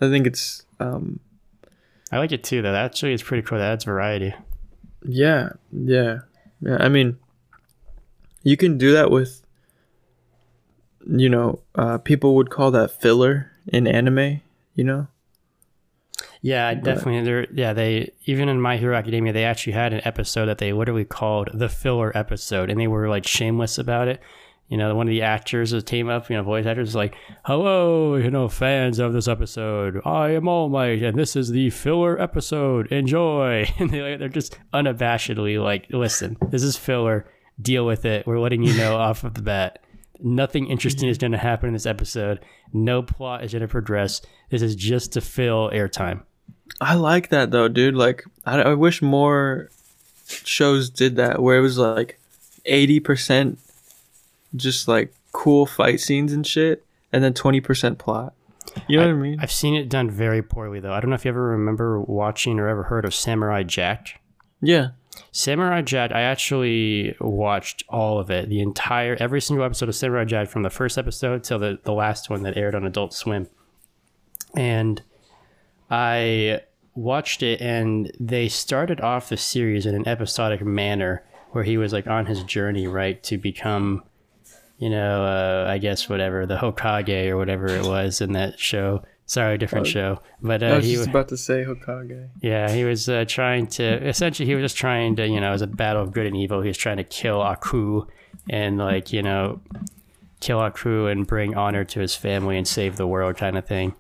I 0.02 0.10
think 0.10 0.26
it's 0.26 0.66
um 0.80 1.20
I 2.12 2.18
like 2.18 2.32
it 2.32 2.44
too. 2.44 2.64
Though 2.64 2.74
actually 2.74 3.14
is 3.14 3.22
pretty 3.22 3.44
cool. 3.44 3.60
That 3.60 3.74
adds 3.74 3.84
variety. 3.84 4.34
yeah, 5.04 5.50
yeah. 5.72 6.22
Yeah, 6.60 6.78
I 6.80 6.90
mean 6.90 7.18
you 8.42 8.58
can 8.58 8.80
do 8.80 8.94
that 8.94 9.12
with 9.12 9.43
you 11.08 11.30
know, 11.30 11.60
uh 11.76 11.98
people 11.98 12.36
would 12.36 12.50
call 12.50 12.72
that 12.72 13.02
filler 13.02 13.52
in 13.68 13.88
anime, 13.88 14.42
you 14.76 14.84
know? 14.84 15.08
Yeah, 16.42 16.74
definitely. 16.74 17.24
They're, 17.24 17.48
yeah, 17.54 17.72
they 17.72 18.12
even 18.26 18.50
in 18.50 18.60
My 18.60 18.76
Hero 18.76 18.98
Academia, 18.98 19.32
they 19.32 19.46
actually 19.46 19.74
had 19.74 19.94
an 19.94 20.02
episode 20.04 20.48
that 20.48 20.58
they 20.58 20.74
literally 20.74 21.06
called 21.06 21.50
the 21.54 21.70
filler 21.70 22.12
episode, 22.16 22.70
and 22.70 22.78
they 22.80 22.88
were 22.88 23.08
like 23.08 23.26
shameless 23.26 23.78
about 23.78 24.10
it. 24.10 24.20
You 24.68 24.78
know, 24.78 24.94
one 24.94 25.08
of 25.08 25.12
the 25.12 25.22
actors 25.22 25.72
that 25.72 25.86
came 25.86 26.10
up, 26.10 26.30
you 26.30 26.36
know, 26.36 26.44
voice 26.44 26.66
actors 26.66 26.90
was 26.90 26.96
like, 26.96 27.16
"Hello, 27.46 28.16
you 28.16 28.30
know, 28.30 28.50
fans 28.50 29.00
of 29.00 29.14
this 29.14 29.30
episode. 29.30 30.02
I 30.04 30.32
am 30.32 30.50
All 30.50 30.68
Might, 30.68 31.02
and 31.02 31.18
this 31.18 31.38
is 31.38 31.50
the 31.50 31.70
filler 31.70 32.22
episode. 32.22 32.92
Enjoy." 32.92 33.66
And 33.80 33.90
they, 33.90 34.18
they're 34.18 34.28
just 34.28 34.58
unabashedly 34.74 35.64
like, 35.64 35.88
"Listen, 35.92 36.36
this 36.50 36.64
is 36.64 36.76
filler. 36.76 37.26
Deal 37.62 37.86
with 37.86 38.04
it. 38.04 38.28
We're 38.28 38.40
letting 38.40 38.64
you 38.64 38.76
know 38.76 38.98
off 38.98 39.24
of 39.24 39.36
the 39.36 39.42
bat." 39.42 39.83
Nothing 40.24 40.68
interesting 40.68 41.10
is 41.10 41.18
mm-hmm. 41.18 41.24
going 41.24 41.32
to 41.34 41.38
happen 41.38 41.68
in 41.68 41.74
this 41.74 41.86
episode. 41.86 42.40
No 42.72 43.04
plot 43.04 43.44
is 43.44 43.52
going 43.52 43.62
to 43.62 43.68
progress. 43.68 44.22
This 44.50 44.62
is 44.62 44.76
just 44.76 45.12
to 45.14 45.22
fill 45.22 45.70
airtime. 45.72 46.22
I 46.80 46.96
like 46.96 47.30
that 47.30 47.52
though, 47.52 47.68
dude. 47.68 47.94
Like, 47.96 48.24
I, 48.46 48.62
I 48.62 48.74
wish 48.74 49.02
more 49.02 49.70
shows 50.26 50.90
did 50.90 51.18
that, 51.18 51.42
where 51.42 51.58
it 51.58 51.62
was 51.62 51.78
like 51.78 52.20
eighty 52.66 53.00
percent 53.02 53.60
just 54.56 54.88
like 54.88 55.14
cool 55.34 55.66
fight 55.66 56.00
scenes 56.00 56.32
and 56.32 56.48
shit, 56.48 56.86
and 57.12 57.24
then 57.24 57.34
twenty 57.34 57.60
percent 57.60 58.00
plot. 58.00 58.34
You 58.88 58.98
know 58.98 59.08
what 59.08 59.14
I 59.14 59.18
mean? 59.18 59.40
I've 59.40 59.52
seen 59.52 59.76
it 59.76 59.90
done 59.90 60.10
very 60.10 60.42
poorly 60.42 60.80
though. 60.80 60.94
I 60.94 61.00
don't 61.00 61.10
know 61.10 61.16
if 61.16 61.26
you 61.26 61.30
ever 61.30 61.50
remember 61.50 62.00
watching 62.00 62.60
or 62.60 62.68
ever 62.68 62.84
heard 62.84 63.06
of 63.06 63.14
Samurai 63.14 63.64
Jack. 63.64 64.22
yeah. 64.62 64.90
Samurai 65.32 65.82
Jack, 65.82 66.12
I 66.12 66.22
actually 66.22 67.16
watched 67.20 67.84
all 67.90 68.20
of 68.20 68.30
it, 68.30 68.50
the 68.50 68.62
entire, 68.62 69.16
every 69.20 69.42
single 69.42 69.66
episode 69.66 69.90
of 69.90 69.96
Samurai 69.96 70.26
Jack 70.26 70.50
from 70.50 70.64
the 70.64 70.70
first 70.70 70.98
episode 70.98 71.44
till 71.44 71.60
the, 71.60 71.80
the 71.84 71.94
last 71.94 72.30
one 72.30 72.44
that 72.44 72.58
aired 72.58 72.76
on 72.76 72.86
Adult 72.86 73.14
Swim. 73.14 73.48
And 74.56 75.02
I 75.90 76.62
watched 76.96 77.44
it, 77.44 77.62
and 77.62 78.12
they 78.20 78.48
started 78.48 79.02
off 79.02 79.30
the 79.30 79.38
series 79.38 79.86
in 79.86 79.96
an 79.96 80.08
episodic 80.08 80.62
manner 80.62 81.24
where 81.52 81.64
he 81.64 81.78
was 81.78 81.94
like 81.94 82.08
on 82.08 82.26
his 82.26 82.44
journey, 82.44 82.88
right, 82.88 83.22
to 83.24 83.38
become, 83.38 84.04
you 84.78 84.90
know, 84.90 85.24
uh, 85.24 85.66
I 85.70 85.78
guess 85.78 86.10
whatever, 86.10 86.46
the 86.46 86.58
Hokage 86.58 87.30
or 87.30 87.38
whatever 87.38 87.68
it 87.68 87.86
was 87.86 88.22
in 88.22 88.34
that 88.34 88.60
show, 88.60 89.04
Sorry, 89.26 89.58
different 89.58 89.88
Oh, 89.88 89.90
show. 89.90 90.20
But 90.42 90.62
I 90.64 90.72
uh, 90.72 90.76
was 90.78 90.86
he 90.86 90.94
just 90.96 91.08
wa- 91.08 91.12
about 91.12 91.28
to 91.30 91.38
say 91.38 91.64
Hokage. 91.64 92.30
yeah, 92.42 92.70
he 92.72 92.84
was 92.84 93.08
uh, 93.08 93.24
trying 93.28 93.68
to 93.68 93.84
essentially 94.08 94.46
he 94.46 94.54
was 94.56 94.64
just 94.64 94.78
trying 94.78 95.16
to 95.16 95.28
you 95.28 95.40
know 95.40 95.50
it 95.50 95.54
was 95.54 95.62
a 95.62 95.68
battle 95.68 96.02
of 96.02 96.12
good 96.12 96.26
and 96.26 96.36
evil. 96.36 96.62
He 96.62 96.68
was 96.68 96.78
trying 96.78 96.98
to 96.98 97.04
kill 97.06 97.42
Aku 97.42 98.06
and 98.50 98.78
like 98.78 99.14
you 99.14 99.24
know 99.24 99.62
kill 100.42 100.60
Aku 100.60 101.08
and 101.08 101.26
bring 101.26 101.56
honor 101.56 101.86
to 101.86 102.00
his 102.02 102.16
family 102.16 102.58
and 102.58 102.68
save 102.68 102.98
the 102.98 103.08
world 103.08 103.38
kind 103.38 103.58
of 103.58 103.66
thing. 103.66 103.96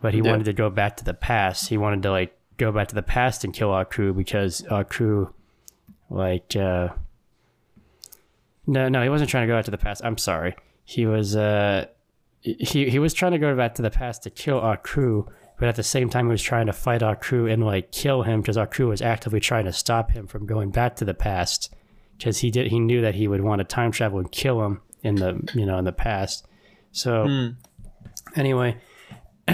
But 0.00 0.14
he 0.14 0.20
Yeah. 0.20 0.30
wanted 0.30 0.44
to 0.44 0.52
go 0.52 0.70
back 0.70 0.96
to 0.98 1.04
the 1.04 1.12
past. 1.14 1.68
He 1.70 1.76
wanted 1.76 2.02
to 2.04 2.10
like 2.12 2.38
go 2.56 2.70
back 2.70 2.86
to 2.88 2.94
the 2.94 3.02
past 3.02 3.42
and 3.44 3.52
kill 3.52 3.72
Aku 3.74 4.12
because 4.12 4.64
Aku 4.70 5.26
like 6.08 6.54
uh 6.54 6.90
no 8.66 8.88
no 8.88 9.02
he 9.02 9.08
wasn't 9.08 9.28
trying 9.30 9.42
to 9.46 9.52
go 9.52 9.56
back 9.58 9.64
to 9.64 9.70
the 9.70 9.78
past. 9.78 10.02
I'm 10.04 10.18
sorry. 10.18 10.54
He 10.84 11.04
was 11.04 11.34
uh 11.36 11.86
he 12.40 12.88
he 12.90 12.98
was 12.98 13.14
trying 13.14 13.32
to 13.32 13.38
go 13.38 13.54
back 13.56 13.74
to 13.76 13.82
the 13.82 13.90
past 13.90 14.22
to 14.24 14.30
kill 14.30 14.60
Aku, 14.60 15.24
but 15.58 15.68
at 15.68 15.76
the 15.76 15.82
same 15.82 16.08
time 16.08 16.26
he 16.26 16.30
was 16.32 16.42
trying 16.42 16.66
to 16.66 16.72
fight 16.72 17.02
Aku 17.02 17.46
and 17.46 17.64
like 17.64 17.92
kill 17.92 18.22
him 18.22 18.40
because 18.40 18.56
Aku 18.56 18.88
was 18.88 19.02
actively 19.02 19.40
trying 19.40 19.64
to 19.64 19.72
stop 19.72 20.10
him 20.10 20.26
from 20.26 20.46
going 20.46 20.70
back 20.70 20.96
to 20.96 21.04
the 21.04 21.14
past 21.14 21.74
because 22.16 22.38
he 22.38 22.50
did 22.50 22.68
he 22.68 22.78
knew 22.78 23.00
that 23.00 23.14
he 23.14 23.28
would 23.28 23.40
want 23.40 23.58
to 23.60 23.64
time 23.64 23.90
travel 23.92 24.18
and 24.18 24.30
kill 24.32 24.64
him 24.64 24.80
in 25.02 25.16
the 25.16 25.40
you 25.54 25.66
know 25.66 25.78
in 25.78 25.84
the 25.84 25.92
past. 25.92 26.46
So 26.92 27.26
Hmm. 27.26 27.48
anyway, 28.36 28.76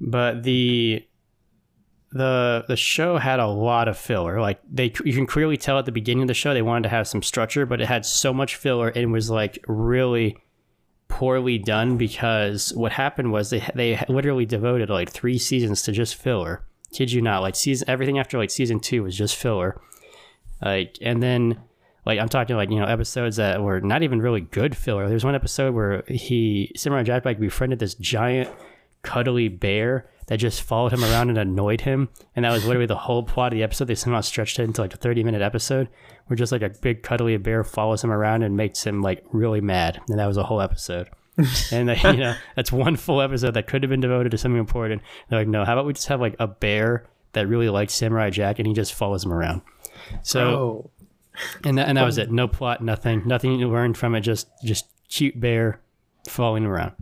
but 0.00 0.42
the 0.42 1.04
the 2.12 2.64
the 2.68 2.76
show 2.76 3.18
had 3.18 3.40
a 3.40 3.46
lot 3.46 3.88
of 3.88 3.98
filler. 3.98 4.40
Like 4.40 4.60
they, 4.70 4.92
you 5.04 5.12
can 5.12 5.26
clearly 5.26 5.56
tell 5.56 5.78
at 5.78 5.84
the 5.86 5.92
beginning 5.92 6.22
of 6.22 6.28
the 6.28 6.34
show 6.34 6.54
they 6.54 6.62
wanted 6.62 6.84
to 6.84 6.88
have 6.88 7.08
some 7.08 7.22
structure, 7.22 7.66
but 7.66 7.80
it 7.80 7.86
had 7.86 8.06
so 8.06 8.32
much 8.32 8.56
filler 8.56 8.88
and 8.88 9.12
was 9.12 9.28
like 9.30 9.58
really 9.66 10.36
poorly 11.16 11.56
done 11.56 11.96
because 11.96 12.74
what 12.74 12.92
happened 12.92 13.32
was 13.32 13.48
they 13.48 13.66
they 13.74 14.04
literally 14.06 14.44
devoted 14.44 14.90
like 14.90 15.10
three 15.10 15.38
seasons 15.38 15.80
to 15.80 15.90
just 15.90 16.14
filler. 16.14 16.62
Kid 16.92 17.10
you 17.10 17.22
not, 17.22 17.40
like 17.40 17.56
season 17.56 17.88
everything 17.88 18.18
after 18.18 18.36
like 18.36 18.50
season 18.50 18.80
two 18.80 19.02
was 19.02 19.16
just 19.16 19.34
filler. 19.34 19.80
Like 20.62 20.98
and 21.00 21.22
then 21.22 21.58
like 22.04 22.18
I'm 22.18 22.28
talking 22.28 22.54
like 22.54 22.68
you 22.68 22.78
know 22.78 22.84
episodes 22.84 23.36
that 23.36 23.62
were 23.62 23.80
not 23.80 24.02
even 24.02 24.20
really 24.20 24.42
good 24.42 24.76
filler. 24.76 25.08
There's 25.08 25.24
one 25.24 25.34
episode 25.34 25.74
where 25.74 26.04
he 26.06 26.70
Samurai 26.76 27.02
Jack 27.02 27.24
like 27.24 27.40
befriended 27.40 27.78
this 27.78 27.94
giant 27.94 28.50
cuddly 29.00 29.48
bear 29.48 30.10
that 30.26 30.36
just 30.36 30.60
followed 30.60 30.92
him 30.92 31.02
around 31.02 31.30
and 31.30 31.38
annoyed 31.38 31.80
him, 31.80 32.10
and 32.34 32.44
that 32.44 32.52
was 32.52 32.66
literally 32.66 32.84
the 32.84 32.94
whole 32.94 33.22
plot 33.22 33.54
of 33.54 33.56
the 33.56 33.62
episode. 33.62 33.86
They 33.86 33.94
somehow 33.94 34.20
stretched 34.20 34.58
it 34.58 34.64
into 34.64 34.82
like 34.82 34.92
a 34.92 34.98
30 34.98 35.24
minute 35.24 35.40
episode 35.40 35.88
where 36.26 36.36
just 36.36 36.52
like 36.52 36.62
a 36.62 36.70
big 36.70 37.02
cuddly 37.02 37.36
bear 37.36 37.64
follows 37.64 38.02
him 38.02 38.10
around 38.10 38.42
and 38.42 38.56
makes 38.56 38.84
him 38.84 39.02
like 39.02 39.24
really 39.32 39.60
mad, 39.60 40.00
and 40.08 40.18
that 40.18 40.26
was 40.26 40.36
a 40.36 40.44
whole 40.44 40.60
episode. 40.60 41.08
and 41.70 41.88
they, 41.88 41.96
you 42.02 42.16
know 42.16 42.34
that's 42.54 42.72
one 42.72 42.96
full 42.96 43.20
episode 43.20 43.52
that 43.52 43.66
could 43.66 43.82
have 43.82 43.90
been 43.90 44.00
devoted 44.00 44.30
to 44.30 44.38
something 44.38 44.58
important. 44.58 45.02
They're 45.28 45.38
like, 45.38 45.48
no, 45.48 45.64
how 45.64 45.74
about 45.74 45.86
we 45.86 45.92
just 45.92 46.08
have 46.08 46.20
like 46.20 46.36
a 46.38 46.46
bear 46.46 47.06
that 47.32 47.46
really 47.46 47.68
likes 47.68 47.92
Samurai 47.92 48.30
Jack 48.30 48.58
and 48.58 48.66
he 48.66 48.72
just 48.72 48.94
follows 48.94 49.24
him 49.24 49.32
around. 49.32 49.60
So 50.22 50.40
Oh, 50.40 50.90
and 51.64 51.76
that, 51.76 51.88
and 51.88 51.98
that 51.98 52.04
was 52.04 52.16
it. 52.16 52.30
No 52.30 52.48
plot, 52.48 52.82
nothing, 52.82 53.22
nothing 53.26 53.58
you 53.58 53.68
learned 53.68 53.98
from 53.98 54.14
it. 54.14 54.20
Just 54.20 54.48
just 54.64 54.86
cute 55.08 55.38
bear 55.38 55.80
following 56.28 56.64
around. 56.64 56.92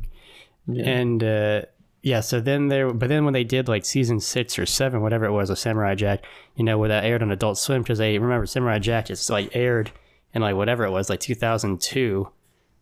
Yeah. 0.67 0.89
And 0.89 1.23
uh, 1.23 1.63
yeah, 2.05 2.21
so 2.21 2.39
then 2.39 2.69
there, 2.69 2.93
but 2.93 3.09
then 3.09 3.25
when 3.25 3.33
they 3.33 3.45
did 3.45 3.67
like 3.67 3.87
season 3.87 4.21
six 4.21 4.59
or 4.59 4.67
seven, 4.67 5.01
whatever 5.01 5.25
it 5.25 5.33
was, 5.33 5.49
of 5.49 5.59
Samurai 5.59 5.95
Jack, 5.95 6.23
you 6.55 6.63
know, 6.63 6.77
where 6.77 6.91
that 6.91 7.05
aired 7.05 7.23
on 7.23 7.31
Adult 7.31 7.57
Swim, 7.57 7.81
because 7.81 7.97
they 7.97 8.19
remember 8.19 8.45
Samurai 8.45 8.79
Jack 8.79 9.11
is 9.11 9.31
like 9.31 9.57
aired 9.57 9.91
in 10.35 10.43
like 10.43 10.55
whatever 10.55 10.85
it 10.85 10.91
was, 10.91 11.09
like 11.09 11.21
2002 11.21 12.29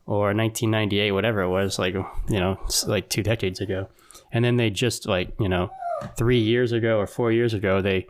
or 0.06 0.34
1998, 0.34 1.12
whatever 1.12 1.42
it 1.42 1.48
was, 1.50 1.78
like 1.78 1.94
you 1.94 2.04
know, 2.28 2.58
like 2.88 3.08
two 3.08 3.22
decades 3.22 3.60
ago. 3.60 3.88
And 4.32 4.44
then 4.44 4.56
they 4.56 4.70
just 4.70 5.06
like 5.06 5.32
you 5.38 5.48
know, 5.48 5.70
three 6.16 6.40
years 6.40 6.72
ago 6.72 6.98
or 6.98 7.06
four 7.06 7.30
years 7.30 7.54
ago, 7.54 7.80
they 7.80 8.08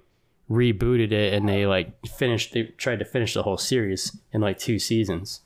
rebooted 0.50 1.12
it 1.12 1.35
and 1.35 1.47
they 1.47 1.66
like 1.66 2.07
finished 2.07 2.54
they 2.54 2.62
tried 2.78 3.00
to 3.00 3.04
finish 3.04 3.35
the 3.35 3.42
whole 3.42 3.59
series 3.59 4.16
in 4.33 4.40
like 4.40 4.59
two 4.59 4.78
seasons 4.78 5.40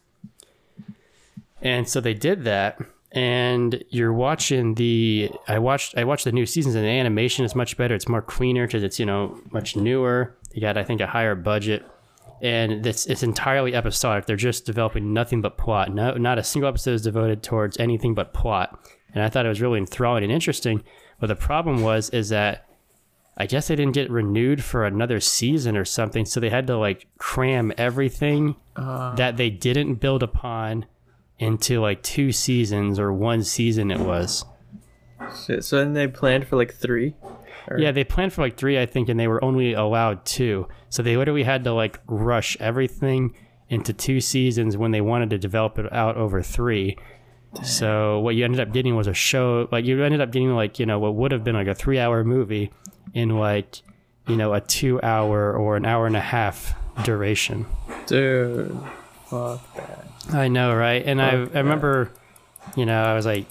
and 1.62 1.88
so 1.88 2.00
they 2.00 2.14
did 2.14 2.42
that 2.44 2.80
and 3.16 3.82
you're 3.88 4.12
watching 4.12 4.74
the 4.74 5.30
i 5.48 5.58
watched 5.58 5.96
i 5.96 6.04
watched 6.04 6.24
the 6.24 6.32
new 6.32 6.44
seasons 6.44 6.74
and 6.74 6.84
the 6.84 6.88
animation 6.88 7.44
is 7.44 7.54
much 7.54 7.76
better. 7.76 7.94
It's 7.94 8.08
more 8.08 8.22
cleaner 8.22 8.66
because 8.66 8.82
it's 8.82 9.00
you 9.00 9.06
know 9.06 9.40
much 9.50 9.74
newer. 9.74 10.36
You 10.52 10.60
got 10.60 10.76
i 10.76 10.84
think 10.84 11.00
a 11.00 11.06
higher 11.06 11.34
budget. 11.34 11.84
And 12.42 12.86
it's 12.86 13.06
it's 13.06 13.22
entirely 13.22 13.74
episodic. 13.74 14.26
They're 14.26 14.36
just 14.36 14.66
developing 14.66 15.14
nothing 15.14 15.40
but 15.40 15.56
plot. 15.56 15.92
No 15.92 16.12
not 16.14 16.38
a 16.38 16.44
single 16.44 16.68
episode 16.68 16.92
is 16.92 17.02
devoted 17.02 17.42
towards 17.42 17.78
anything 17.78 18.14
but 18.14 18.34
plot. 18.34 18.78
And 19.14 19.24
i 19.24 19.30
thought 19.30 19.46
it 19.46 19.48
was 19.48 19.62
really 19.62 19.78
enthralling 19.78 20.22
and 20.22 20.32
interesting. 20.32 20.84
But 21.18 21.28
the 21.28 21.36
problem 21.36 21.80
was 21.80 22.10
is 22.10 22.28
that 22.28 22.68
I 23.38 23.46
guess 23.46 23.68
they 23.68 23.76
didn't 23.76 23.94
get 23.94 24.10
renewed 24.10 24.62
for 24.62 24.84
another 24.84 25.20
season 25.20 25.76
or 25.76 25.84
something, 25.84 26.24
so 26.24 26.40
they 26.40 26.48
had 26.48 26.66
to 26.68 26.76
like 26.76 27.06
cram 27.18 27.72
everything 27.76 28.56
uh, 28.76 29.14
that 29.16 29.36
they 29.36 29.50
didn't 29.50 29.96
build 29.96 30.22
upon 30.22 30.86
into 31.38 31.80
like 31.80 32.02
two 32.02 32.32
seasons 32.32 32.98
or 32.98 33.12
one 33.12 33.42
season 33.42 33.90
it 33.90 34.00
was. 34.00 34.44
shit. 35.46 35.64
So 35.64 35.78
then 35.78 35.92
they 35.94 36.08
planned 36.08 36.46
for 36.46 36.56
like 36.56 36.74
three. 36.74 37.14
Or- 37.68 37.78
Yeah, 37.78 37.92
they 37.92 38.04
planned 38.04 38.32
for 38.32 38.42
like 38.42 38.56
three, 38.56 38.80
I 38.80 38.86
think, 38.86 39.08
and 39.08 39.18
they 39.18 39.28
were 39.28 39.42
only 39.44 39.72
allowed 39.74 40.24
two. 40.24 40.68
So 40.88 41.02
they 41.02 41.16
literally 41.16 41.42
had 41.42 41.64
to 41.64 41.72
like 41.72 42.00
rush 42.06 42.56
everything 42.60 43.34
into 43.68 43.92
two 43.92 44.20
seasons 44.20 44.76
when 44.76 44.92
they 44.92 45.00
wanted 45.00 45.30
to 45.30 45.38
develop 45.38 45.78
it 45.78 45.92
out 45.92 46.16
over 46.16 46.40
three. 46.42 46.96
So 47.64 48.20
what 48.20 48.34
you 48.34 48.44
ended 48.44 48.60
up 48.60 48.72
getting 48.72 48.94
was 48.96 49.06
a 49.06 49.14
show 49.14 49.66
like 49.72 49.84
you 49.84 50.02
ended 50.02 50.20
up 50.20 50.30
getting 50.30 50.54
like, 50.54 50.78
you 50.78 50.86
know, 50.86 50.98
what 50.98 51.14
would 51.14 51.32
have 51.32 51.42
been 51.42 51.54
like 51.56 51.66
a 51.66 51.74
three 51.74 51.98
hour 51.98 52.22
movie 52.22 52.70
in 53.14 53.30
like, 53.38 53.80
you 54.28 54.36
know, 54.36 54.52
a 54.54 54.60
two 54.60 55.00
hour 55.02 55.52
or 55.56 55.76
an 55.76 55.84
hour 55.86 56.06
and 56.06 56.16
a 56.16 56.20
half 56.20 56.74
duration. 57.04 57.66
Dude, 58.06 58.78
fuck 59.36 59.74
that. 59.76 60.34
I 60.34 60.48
know, 60.48 60.74
right? 60.74 61.02
And 61.04 61.20
I, 61.22 61.44
Fuck 61.44 61.54
I 61.54 61.58
remember, 61.58 62.10
you 62.76 62.84
know, 62.86 63.02
I 63.02 63.14
was 63.14 63.26
like 63.26 63.46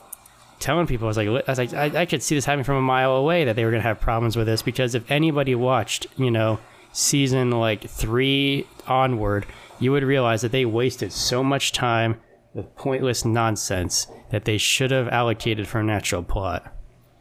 telling 0.60 0.88
people, 0.88 1.06
I 1.08 1.10
was 1.10 1.18
like, 1.18 1.27
I 1.27 1.44
was 1.51 1.58
like, 1.58 1.74
I, 1.74 2.01
I 2.01 2.06
could 2.06 2.22
see 2.24 2.36
this 2.36 2.46
happening 2.46 2.63
from 2.65 2.75
a 2.77 2.82
mile 2.82 3.13
away 3.13 3.46
that 3.46 3.56
they 3.56 3.63
were 3.65 3.72
gonna 3.72 3.84
have 3.84 4.00
problems 4.00 4.36
with 4.36 4.48
this 4.48 4.62
because 4.62 4.96
if 4.96 5.10
anybody 5.10 5.56
watched, 5.56 6.08
you 6.18 6.32
know, 6.32 6.60
season 6.92 7.51
like 7.51 7.89
three 7.89 8.68
onward, 8.88 9.46
you 9.80 9.92
would 9.92 10.04
realize 10.04 10.42
that 10.42 10.51
they 10.51 10.65
wasted 10.65 11.12
so 11.12 11.44
much 11.44 11.72
time 11.72 12.20
with 12.54 12.74
pointless 12.75 13.25
nonsense 13.25 14.08
that 14.32 14.46
they 14.46 14.58
should 14.58 14.92
have 14.92 15.08
allocated 15.10 15.68
for 15.68 15.80
a 15.80 15.84
natural 15.84 16.24
plot. 16.24 16.74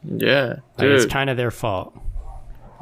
Yeah, 0.05 0.57
Like, 0.79 0.89
it's 0.89 1.07
kind 1.07 1.29
of 1.31 1.37
their 1.37 1.51
fault. 1.51 1.97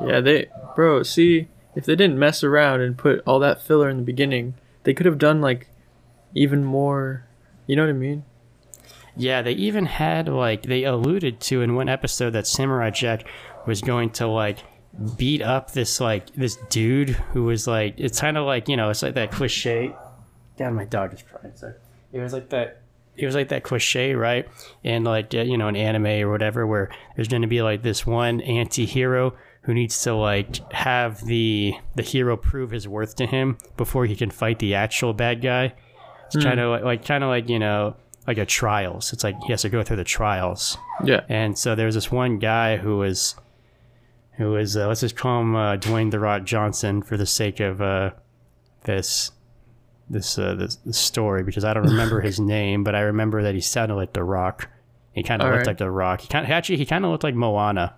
yeah, 0.04 0.20
they, 0.20 0.46
bro. 0.74 1.02
See, 1.02 1.48
if 1.74 1.86
they 1.86 1.96
didn't 1.96 2.18
mess 2.18 2.42
around 2.44 2.80
and 2.82 2.98
put 2.98 3.22
all 3.26 3.38
that 3.38 3.62
filler 3.62 3.88
in 3.88 3.96
the 3.98 4.02
beginning, 4.02 4.54
they 4.82 4.92
could 4.92 5.06
have 5.06 5.18
done 5.18 5.40
like 5.40 5.68
even 6.34 6.64
more. 6.64 7.26
You 7.66 7.76
know 7.76 7.82
what 7.82 7.90
I 7.90 7.94
mean? 7.94 8.24
Yeah, 9.16 9.42
they 9.42 9.52
even 9.52 9.86
had 9.86 10.28
like 10.28 10.62
they 10.62 10.84
alluded 10.84 11.40
to 11.40 11.62
in 11.62 11.74
one 11.74 11.88
episode 11.88 12.30
that 12.30 12.46
Samurai 12.46 12.90
Jack 12.90 13.26
was 13.66 13.80
going 13.80 14.10
to 14.10 14.26
like 14.26 14.58
beat 15.16 15.42
up 15.42 15.72
this 15.72 16.00
like 16.00 16.32
this 16.34 16.56
dude 16.68 17.10
who 17.10 17.44
was 17.44 17.66
like 17.66 17.94
it's 17.96 18.20
kind 18.20 18.36
of 18.36 18.46
like 18.46 18.68
you 18.68 18.76
know 18.76 18.90
it's 18.90 19.02
like 19.02 19.14
that 19.14 19.30
cliche. 19.30 19.94
God, 20.58 20.72
my 20.72 20.84
dog 20.84 21.14
is 21.14 21.22
crying. 21.22 21.52
So 21.54 21.74
it 22.12 22.20
was 22.20 22.32
like 22.32 22.50
that. 22.50 22.82
It 23.16 23.26
was 23.26 23.34
like 23.34 23.48
that 23.48 23.62
cliche, 23.62 24.14
right? 24.14 24.48
And 24.82 25.04
like 25.04 25.34
uh, 25.34 25.42
you 25.42 25.58
know, 25.58 25.68
an 25.68 25.76
anime 25.76 26.06
or 26.06 26.30
whatever, 26.30 26.66
where 26.66 26.90
there's 27.14 27.28
going 27.28 27.42
to 27.42 27.48
be 27.48 27.62
like 27.62 27.82
this 27.82 28.06
one 28.06 28.40
anti-hero 28.40 29.34
who 29.62 29.74
needs 29.74 30.00
to 30.02 30.14
like 30.14 30.72
have 30.72 31.24
the 31.26 31.74
the 31.94 32.02
hero 32.02 32.36
prove 32.36 32.70
his 32.70 32.88
worth 32.88 33.16
to 33.16 33.26
him 33.26 33.58
before 33.76 34.06
he 34.06 34.16
can 34.16 34.30
fight 34.30 34.58
the 34.58 34.74
actual 34.74 35.12
bad 35.12 35.42
guy. 35.42 35.74
It's 36.34 36.44
kind 36.44 36.60
of 36.60 36.70
like, 36.70 36.82
like 36.84 37.04
kind 37.04 37.22
of 37.24 37.28
like 37.28 37.48
you 37.48 37.58
know 37.58 37.96
like 38.26 38.38
a 38.38 38.46
trials. 38.46 39.12
It's 39.12 39.24
like 39.24 39.36
he 39.44 39.52
has 39.52 39.62
to 39.62 39.68
go 39.68 39.82
through 39.82 39.96
the 39.96 40.04
trials. 40.04 40.78
Yeah. 41.04 41.24
And 41.28 41.58
so 41.58 41.74
there 41.74 41.86
was 41.86 41.94
this 41.96 42.10
one 42.12 42.38
guy 42.38 42.76
who 42.76 42.98
was, 42.98 43.34
who 44.36 44.52
was 44.52 44.76
uh, 44.76 44.86
let's 44.86 45.00
just 45.00 45.16
call 45.16 45.40
him 45.40 45.56
uh, 45.56 45.76
Dwayne 45.76 46.10
the 46.10 46.20
Rock 46.20 46.44
Johnson 46.44 47.02
for 47.02 47.16
the 47.16 47.26
sake 47.26 47.58
of 47.58 47.82
uh, 47.82 48.10
this, 48.84 49.32
this, 50.08 50.38
uh, 50.38 50.54
this 50.54 50.76
this 50.76 50.98
story 50.98 51.42
because 51.42 51.64
I 51.64 51.74
don't 51.74 51.84
remember 51.84 52.20
his 52.30 52.38
name, 52.38 52.84
but 52.84 52.94
I 52.94 53.00
remember 53.00 53.42
that 53.42 53.54
he 53.54 53.60
sounded 53.60 53.96
like 53.96 54.12
the 54.12 54.22
Rock. 54.24 54.68
He 55.12 55.22
kind 55.22 55.42
of 55.42 55.46
looked 55.48 55.58
right. 55.58 55.66
like 55.66 55.78
the 55.78 55.90
Rock. 55.90 56.20
He 56.22 56.28
kind 56.28 56.46
actually 56.50 56.76
he 56.78 56.86
kind 56.86 57.04
of 57.04 57.10
looked 57.10 57.24
like 57.24 57.34
Moana. 57.34 57.94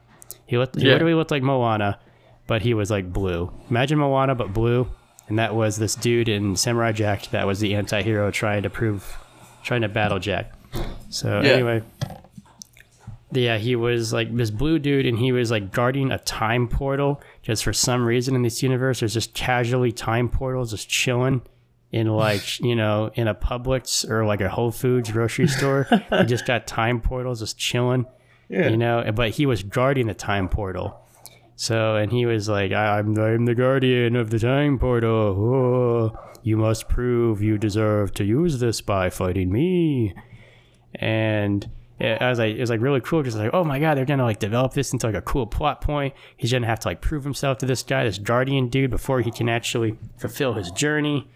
He 0.47 0.59
looked 0.59 0.76
he 0.76 0.87
Yeah. 0.87 0.95
literally 0.95 1.14
looked 1.14 1.31
like 1.31 1.43
Moana, 1.43 1.99
but 2.47 2.62
he 2.62 2.73
was 2.75 2.91
like 2.91 3.12
blue. 3.12 3.53
Imagine 3.71 3.99
Moana 3.99 4.35
but 4.35 4.53
blue. 4.53 4.88
And 5.28 5.38
that 5.38 5.54
was 5.54 5.76
this 5.78 5.95
dude 5.95 6.28
in 6.28 6.54
Samurai 6.57 6.93
Jack 6.93 7.31
that 7.31 7.47
was 7.47 7.61
the 7.61 7.75
anti-hero 7.75 8.31
trying 8.31 8.62
to 8.64 8.71
prove 8.71 9.16
trying 9.62 9.81
to 9.83 9.88
battle 9.88 10.19
Jack. 10.19 10.52
So 11.09 11.40
Yeah. 11.40 11.49
anyway, 11.50 11.83
yeah, 13.33 13.57
he 13.59 13.75
was 13.75 14.12
like 14.12 14.35
this 14.37 14.50
blue 14.50 14.78
dude, 14.78 15.07
and 15.07 15.19
he 15.19 15.33
was 15.33 15.50
like 15.50 15.73
guarding 15.73 16.12
a 16.12 16.19
time 16.19 16.69
portal. 16.69 17.21
Because 17.40 17.62
for 17.62 17.73
some 17.73 18.04
reason 18.04 18.35
in 18.37 18.43
this 18.43 18.62
universe, 18.62 19.00
there's 19.00 19.14
just 19.14 19.35
casually 19.35 19.93
time 19.93 20.28
portals 20.28 20.71
just 20.71 20.88
chilling 20.88 21.43
in 21.90 22.07
like 22.09 22.61
you 22.61 22.76
know 22.76 23.11
in 23.14 23.26
a 23.26 23.35
Publix 23.35 24.09
or 24.09 24.25
like 24.26 24.40
a 24.40 24.49
Whole 24.49 24.71
Foods 24.71 25.11
grocery 25.11 25.49
store. 25.49 25.88
they 26.11 26.25
just 26.25 26.47
got 26.47 26.66
time 26.66 27.00
portals 27.00 27.40
just 27.40 27.59
chilling, 27.59 28.07
Yeah. 28.49 28.69
You 28.69 28.76
know, 28.76 29.11
but 29.14 29.31
he 29.31 29.47
was 29.47 29.62
guarding 29.62 30.07
the 30.07 30.14
time 30.14 30.49
portal. 30.49 31.00
So, 31.57 31.97
and 31.97 32.11
he 32.11 32.27
was 32.27 32.49
like, 32.49 32.73
I'm, 32.73 33.17
I'm 33.19 33.45
the 33.45 33.55
guardian 33.55 34.17
of 34.17 34.31
the 34.31 34.39
time 34.39 34.79
portal. 34.79 35.11
Oh, 35.11 36.19
you 36.43 36.57
must 36.57 36.89
prove 36.89 37.43
you 37.43 37.59
deserve 37.59 38.13
to 38.15 38.25
use 38.25 38.59
this 38.59 38.81
by 38.81 39.09
fighting 39.11 39.53
me. 39.53 40.15
And 40.95 41.69
it, 41.99 42.21
I 42.21 42.29
was 42.29 42.39
like, 42.39 42.57
it 42.57 42.61
was 42.61 42.71
like 42.71 42.81
really 42.81 43.01
cool 43.01 43.21
because 43.21 43.37
like, 43.37 43.55
oh 43.55 43.65
my 43.65 43.79
god, 43.79 43.97
they're 43.97 44.05
gonna 44.05 44.25
like 44.25 44.41
develop 44.41 44.73
this 44.73 44.93
into 44.93 45.07
like 45.07 45.15
a 45.15 45.23
cool 45.23 45.47
plot 45.47 45.81
point. 45.81 46.15
He's 46.37 46.53
gonna 46.53 46.67
have 46.67 46.81
to 46.81 46.89
like 46.89 47.01
prove 47.01 47.25
himself 47.25 47.59
to 47.59 47.67
this 47.67 47.83
guy, 47.83 48.05
this 48.05 48.19
guardian 48.19 48.69
dude, 48.69 48.91
before 48.91 49.21
he 49.21 49.31
can 49.31 49.49
actually 49.49 49.97
fulfill 50.19 50.55
his 50.55 50.71
journey. 50.73 51.31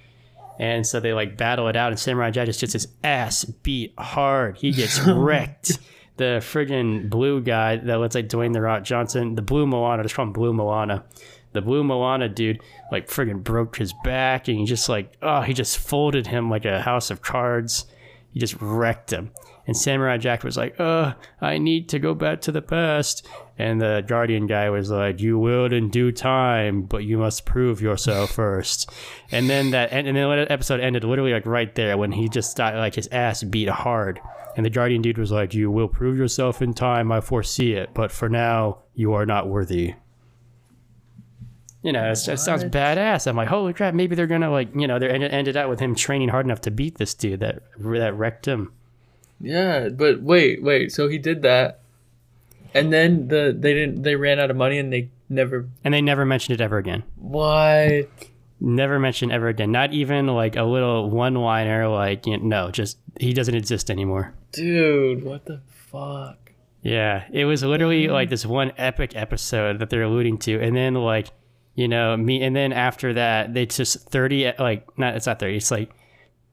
And 0.58 0.84
so 0.84 0.98
they 0.98 1.12
like 1.12 1.36
battle 1.36 1.68
it 1.68 1.76
out, 1.76 1.92
and 1.92 1.98
Samurai 2.00 2.32
Jack 2.32 2.46
just 2.46 2.60
gets 2.60 2.72
his 2.72 2.88
ass 3.04 3.44
beat 3.44 3.94
hard. 3.96 4.56
He 4.56 4.72
gets 4.72 4.98
wrecked. 5.06 5.78
The 6.18 6.40
friggin' 6.40 7.08
blue 7.08 7.40
guy 7.40 7.76
that 7.76 8.00
looks 8.00 8.14
like 8.14 8.28
Dwayne 8.28 8.52
the 8.52 8.60
Rock 8.60 8.84
Johnson, 8.84 9.34
the 9.34 9.42
blue 9.42 9.66
Moana, 9.66 10.02
just 10.02 10.14
from 10.14 10.32
Blue 10.32 10.52
Moana. 10.52 11.04
The 11.52 11.62
blue 11.62 11.82
Moana 11.82 12.28
dude 12.28 12.60
like 12.92 13.08
friggin' 13.08 13.42
broke 13.42 13.76
his 13.76 13.94
back, 14.04 14.48
and 14.48 14.58
he 14.58 14.64
just 14.64 14.88
like 14.88 15.16
oh 15.22 15.40
he 15.40 15.54
just 15.54 15.78
folded 15.78 16.26
him 16.26 16.50
like 16.50 16.64
a 16.64 16.82
house 16.82 17.10
of 17.10 17.22
cards. 17.22 17.86
He 18.32 18.40
just 18.40 18.60
wrecked 18.60 19.12
him. 19.12 19.30
And 19.68 19.76
Samurai 19.76 20.16
Jack 20.16 20.44
was 20.44 20.56
like, 20.56 20.80
uh, 20.80 21.12
I 21.42 21.58
need 21.58 21.90
to 21.90 21.98
go 21.98 22.14
back 22.14 22.40
to 22.40 22.52
the 22.52 22.62
past. 22.62 23.28
And 23.58 23.78
the 23.78 24.02
Guardian 24.06 24.46
guy 24.46 24.70
was 24.70 24.90
like, 24.90 25.20
You 25.20 25.38
will 25.38 25.70
in 25.70 25.90
due 25.90 26.10
time, 26.10 26.82
but 26.82 27.04
you 27.04 27.18
must 27.18 27.44
prove 27.44 27.82
yourself 27.82 28.30
first. 28.30 28.90
And 29.30 29.50
then 29.50 29.72
that, 29.72 29.92
and, 29.92 30.08
and 30.08 30.16
then 30.16 30.26
the 30.30 30.50
episode 30.50 30.80
ended 30.80 31.04
literally 31.04 31.34
like 31.34 31.44
right 31.44 31.74
there 31.74 31.98
when 31.98 32.12
he 32.12 32.30
just 32.30 32.56
got 32.56 32.76
like 32.76 32.94
his 32.94 33.08
ass 33.08 33.42
beat 33.42 33.68
hard. 33.68 34.20
And 34.56 34.64
the 34.64 34.70
Guardian 34.70 35.02
dude 35.02 35.18
was 35.18 35.30
like, 35.30 35.52
You 35.52 35.70
will 35.70 35.88
prove 35.88 36.16
yourself 36.16 36.62
in 36.62 36.72
time, 36.72 37.12
I 37.12 37.20
foresee 37.20 37.74
it, 37.74 37.90
but 37.92 38.10
for 38.10 38.30
now, 38.30 38.78
you 38.94 39.12
are 39.12 39.26
not 39.26 39.48
worthy. 39.48 39.96
You 41.82 41.92
know, 41.92 42.10
it's, 42.10 42.26
it 42.26 42.38
sounds 42.38 42.64
badass. 42.64 43.26
I'm 43.26 43.36
like, 43.36 43.48
holy 43.48 43.74
crap! 43.74 43.94
Maybe 43.94 44.16
they're 44.16 44.26
gonna 44.26 44.50
like, 44.50 44.74
you 44.74 44.86
know, 44.86 44.98
they 44.98 45.10
ended, 45.10 45.30
ended 45.30 45.56
out 45.58 45.68
with 45.68 45.78
him 45.78 45.94
training 45.94 46.30
hard 46.30 46.46
enough 46.46 46.62
to 46.62 46.70
beat 46.70 46.96
this 46.96 47.12
dude 47.12 47.40
that 47.40 47.62
that 47.78 48.14
wrecked 48.14 48.48
him. 48.48 48.72
Yeah, 49.40 49.88
but 49.88 50.22
wait, 50.22 50.62
wait. 50.62 50.92
So 50.92 51.08
he 51.08 51.18
did 51.18 51.42
that, 51.42 51.80
and 52.74 52.92
then 52.92 53.28
the 53.28 53.56
they 53.56 53.74
didn't. 53.74 54.02
They 54.02 54.16
ran 54.16 54.40
out 54.40 54.50
of 54.50 54.56
money, 54.56 54.78
and 54.78 54.92
they 54.92 55.10
never. 55.28 55.68
And 55.84 55.94
they 55.94 56.02
never 56.02 56.24
mentioned 56.24 56.60
it 56.60 56.62
ever 56.62 56.78
again. 56.78 57.04
What? 57.16 58.08
Never 58.60 58.98
mentioned 58.98 59.30
ever 59.30 59.46
again. 59.46 59.70
Not 59.70 59.92
even 59.92 60.26
like 60.26 60.56
a 60.56 60.64
little 60.64 61.08
one 61.08 61.34
liner, 61.34 61.86
like, 61.86 62.26
you 62.26 62.38
know, 62.38 62.64
no, 62.66 62.70
just 62.72 62.98
he 63.20 63.32
doesn't 63.32 63.54
exist 63.54 63.88
anymore. 63.88 64.34
Dude, 64.50 65.22
what 65.22 65.44
the 65.44 65.60
fuck? 65.68 66.52
Yeah, 66.82 67.24
it 67.32 67.44
was 67.44 67.62
literally 67.62 68.08
mm. 68.08 68.12
like 68.12 68.30
this 68.30 68.44
one 68.44 68.72
epic 68.76 69.14
episode 69.14 69.78
that 69.78 69.90
they're 69.90 70.02
alluding 70.02 70.38
to, 70.38 70.60
and 70.60 70.74
then 70.74 70.94
like, 70.94 71.28
you 71.76 71.86
know, 71.86 72.16
me, 72.16 72.42
and 72.42 72.56
then 72.56 72.72
after 72.72 73.14
that, 73.14 73.54
they 73.54 73.66
just 73.66 74.08
thirty, 74.10 74.50
like, 74.58 74.86
not 74.98 75.14
it's 75.14 75.26
not 75.26 75.38
thirty, 75.38 75.56
it's 75.56 75.70
like, 75.70 75.90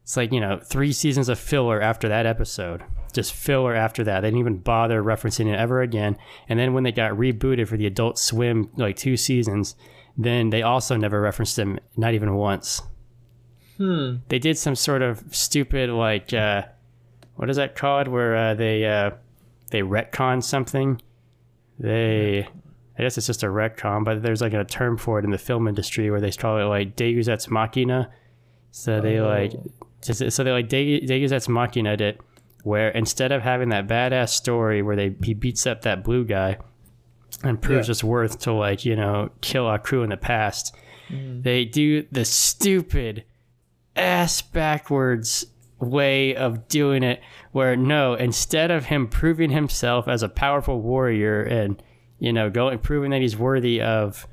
it's 0.05 0.15
like 0.15 0.31
you 0.31 0.39
know, 0.39 0.59
three 0.63 0.93
seasons 0.93 1.29
of 1.29 1.39
filler 1.39 1.81
after 1.81 2.07
that 2.07 2.27
episode, 2.27 2.83
just 3.11 3.33
filler 3.33 3.73
after 3.73 4.03
that. 4.03 4.21
They 4.21 4.27
didn't 4.27 4.39
even 4.39 4.59
bother 4.59 5.01
referencing 5.01 5.47
it 5.51 5.57
ever 5.57 5.81
again. 5.81 6.15
And 6.47 6.59
then 6.59 6.73
when 6.75 6.83
they 6.83 6.91
got 6.91 7.13
rebooted 7.13 7.67
for 7.67 7.75
the 7.75 7.87
Adult 7.87 8.19
Swim, 8.19 8.69
like 8.77 8.97
two 8.97 9.17
seasons, 9.17 9.75
then 10.15 10.51
they 10.51 10.61
also 10.61 10.95
never 10.95 11.19
referenced 11.19 11.57
him, 11.57 11.79
not 11.97 12.13
even 12.13 12.35
once. 12.35 12.83
Hmm. 13.77 14.17
They 14.29 14.37
did 14.37 14.57
some 14.59 14.75
sort 14.75 15.01
of 15.01 15.23
stupid 15.31 15.89
like, 15.89 16.31
uh, 16.33 16.65
what 17.35 17.49
is 17.49 17.57
that 17.57 17.75
called, 17.75 18.07
where 18.07 18.35
uh, 18.35 18.53
they 18.53 18.85
uh, 18.85 19.09
they 19.71 19.81
retcon 19.81 20.43
something. 20.43 21.01
They, 21.79 22.47
I 22.97 23.01
guess 23.01 23.17
it's 23.17 23.27
just 23.27 23.41
a 23.43 23.47
retcon, 23.47 24.05
but 24.05 24.21
there's 24.21 24.41
like 24.41 24.53
a 24.53 24.63
term 24.63 24.97
for 24.97 25.19
it 25.19 25.25
in 25.25 25.31
the 25.31 25.37
film 25.37 25.67
industry 25.67 26.09
where 26.11 26.21
they 26.21 26.31
call 26.31 26.59
it 26.59 26.63
like 26.65 26.95
Deus 26.95 27.27
Ex 27.27 27.49
Machina. 27.49 28.09
So 28.71 29.01
they 29.01 29.17
Oh. 29.19 29.27
like, 29.27 29.51
just, 29.51 29.67
so 30.13 30.43
they 30.43 30.51
like 30.51 30.69
De- 30.69 30.99
Deus 31.01 31.31
Ex 31.31 31.47
Machina 31.47 31.93
it, 31.93 32.19
where 32.63 32.89
instead 32.89 33.31
of 33.31 33.41
having 33.41 33.69
that 33.69 33.87
badass 33.87 34.29
story 34.29 34.81
where 34.81 34.95
they 34.95 35.15
he 35.23 35.33
beats 35.33 35.65
up 35.65 35.81
that 35.81 36.03
blue 36.03 36.25
guy 36.25 36.57
and 37.43 37.61
proves 37.61 37.87
Yeah. 37.87 37.91
his 37.91 38.03
worth 38.03 38.39
to 38.41 38.53
like 38.53 38.85
you 38.85 38.95
know 38.95 39.29
kill 39.41 39.67
Aku 39.67 40.01
in 40.03 40.09
the 40.09 40.17
past, 40.17 40.75
mm. 41.09 41.43
they 41.43 41.65
do 41.65 42.05
the 42.11 42.25
stupid 42.25 43.23
ass 43.95 44.41
backwards 44.41 45.45
way 45.79 46.35
of 46.35 46.67
doing 46.67 47.03
it 47.03 47.21
where 47.51 47.75
no 47.75 48.13
instead 48.13 48.71
of 48.71 48.85
him 48.85 49.07
proving 49.07 49.49
himself 49.51 50.07
as 50.07 50.23
a 50.23 50.29
powerful 50.29 50.81
warrior 50.81 51.41
and 51.43 51.81
you 52.19 52.31
know 52.33 52.49
going 52.49 52.79
proving 52.79 53.11
that 53.11 53.21
he's 53.21 53.37
worthy 53.37 53.81
of 53.81 54.25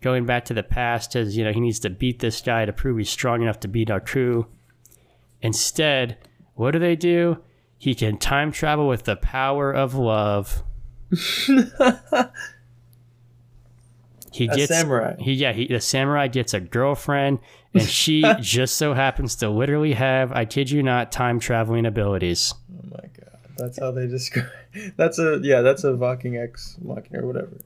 going 0.00 0.26
back 0.26 0.44
to 0.44 0.54
the 0.54 0.62
past 0.62 1.14
as 1.16 1.36
you 1.36 1.44
know 1.44 1.52
he 1.52 1.60
needs 1.60 1.78
to 1.78 1.88
beat 1.88 2.18
this 2.18 2.40
guy 2.40 2.64
to 2.64 2.72
prove 2.72 2.98
he's 2.98 3.08
strong 3.10 3.42
enough 3.42 3.58
to 3.60 3.68
beat 3.68 3.90
Aku 3.90 4.44
instead 5.42 6.16
what 6.54 6.70
do 6.72 6.78
they 6.78 6.96
do 6.96 7.38
he 7.78 7.94
can 7.94 8.16
time 8.18 8.50
travel 8.52 8.88
with 8.88 9.04
the 9.04 9.16
power 9.16 9.72
of 9.72 9.94
love 9.94 10.62
he 14.32 14.46
A 14.46 14.54
gets 14.56 14.68
samurai. 14.68 15.14
he 15.18 15.32
yeah 15.32 15.52
he 15.52 15.66
the 15.66 15.80
samurai 15.80 16.28
gets 16.28 16.54
a 16.54 16.60
girlfriend 16.60 17.38
and 17.74 17.82
she 17.88 18.22
just 18.40 18.76
so 18.76 18.94
happens 18.94 19.36
to 19.36 19.48
literally 19.48 19.94
have 19.94 20.32
i 20.32 20.44
kid 20.44 20.70
you 20.70 20.82
not 20.82 21.10
time 21.12 21.38
traveling 21.40 21.86
abilities 21.86 22.54
Oh 22.70 22.88
my 22.90 23.00
god, 23.00 23.38
that's 23.56 23.78
how 23.78 23.90
they 23.90 24.06
describe. 24.06 24.46
That's 24.96 25.18
a 25.18 25.40
yeah, 25.42 25.62
that's 25.62 25.82
a 25.82 25.94
Viking 25.96 26.36
X 26.36 26.76
Machina 26.80 27.20
or 27.22 27.26
whatever. 27.26 27.56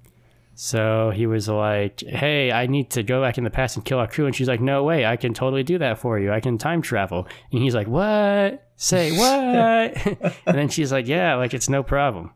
So 0.55 1.11
he 1.11 1.27
was 1.27 1.49
like 1.49 2.01
hey 2.01 2.53
i 2.53 2.67
need 2.67 2.91
to 2.91 3.03
go 3.03 3.23
back 3.23 3.38
in 3.38 3.45
the 3.45 3.51
past 3.51 3.77
and 3.77 3.85
kill 3.85 3.99
Aku. 4.01 4.27
And 4.27 4.35
she's 4.37 4.49
like 4.49 4.61
no 4.61 4.85
way 4.85 5.07
i 5.07 5.17
can 5.17 5.33
totally 5.35 5.62
do 5.62 5.79
that 5.79 5.99
for 5.99 6.19
you. 6.19 6.31
I 6.33 6.41
can 6.41 6.59
time 6.59 6.83
travel. 6.83 7.27
And 7.51 7.62
he's 7.62 7.75
like 7.75 7.87
what? 7.88 8.69
Say 8.77 9.12
what? 9.17 10.33
And 10.47 10.57
then 10.59 10.69
she's 10.69 10.93
like 10.93 11.07
yeah 11.09 11.35
like 11.37 11.55
it's 11.55 11.69
no 11.69 11.83
problem. 11.83 12.33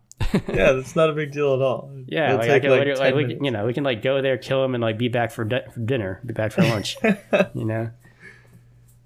Yeah, 0.48 0.72
that's 0.72 0.96
not 0.96 1.10
a 1.10 1.12
big 1.12 1.30
deal 1.32 1.54
at 1.54 1.60
all. 1.62 1.92
yeah 2.06 2.28
It'll 2.34 2.38
like, 2.38 2.50
I 2.50 2.58
can 2.60 2.70
like, 2.70 2.78
literally, 2.80 2.98
10 3.00 3.04
like, 3.06 3.14
we, 3.14 3.34
can- 3.34 3.44
you 3.44 3.50
know 3.50 3.66
we 3.66 3.74
can 3.74 3.84
like 3.84 4.02
go 4.02 4.22
there 4.22 4.38
kill 4.38 4.64
him 4.64 4.74
and 4.74 4.82
like 4.82 4.96
be 4.98 5.08
back 5.08 5.30
for, 5.30 5.44
di- 5.44 5.66
for 5.72 5.80
dinner 5.80 6.20
be 6.24 6.32
back 6.32 6.52
for 6.52 6.62
lunch 6.62 6.96
you 7.54 7.64
know? 7.66 7.90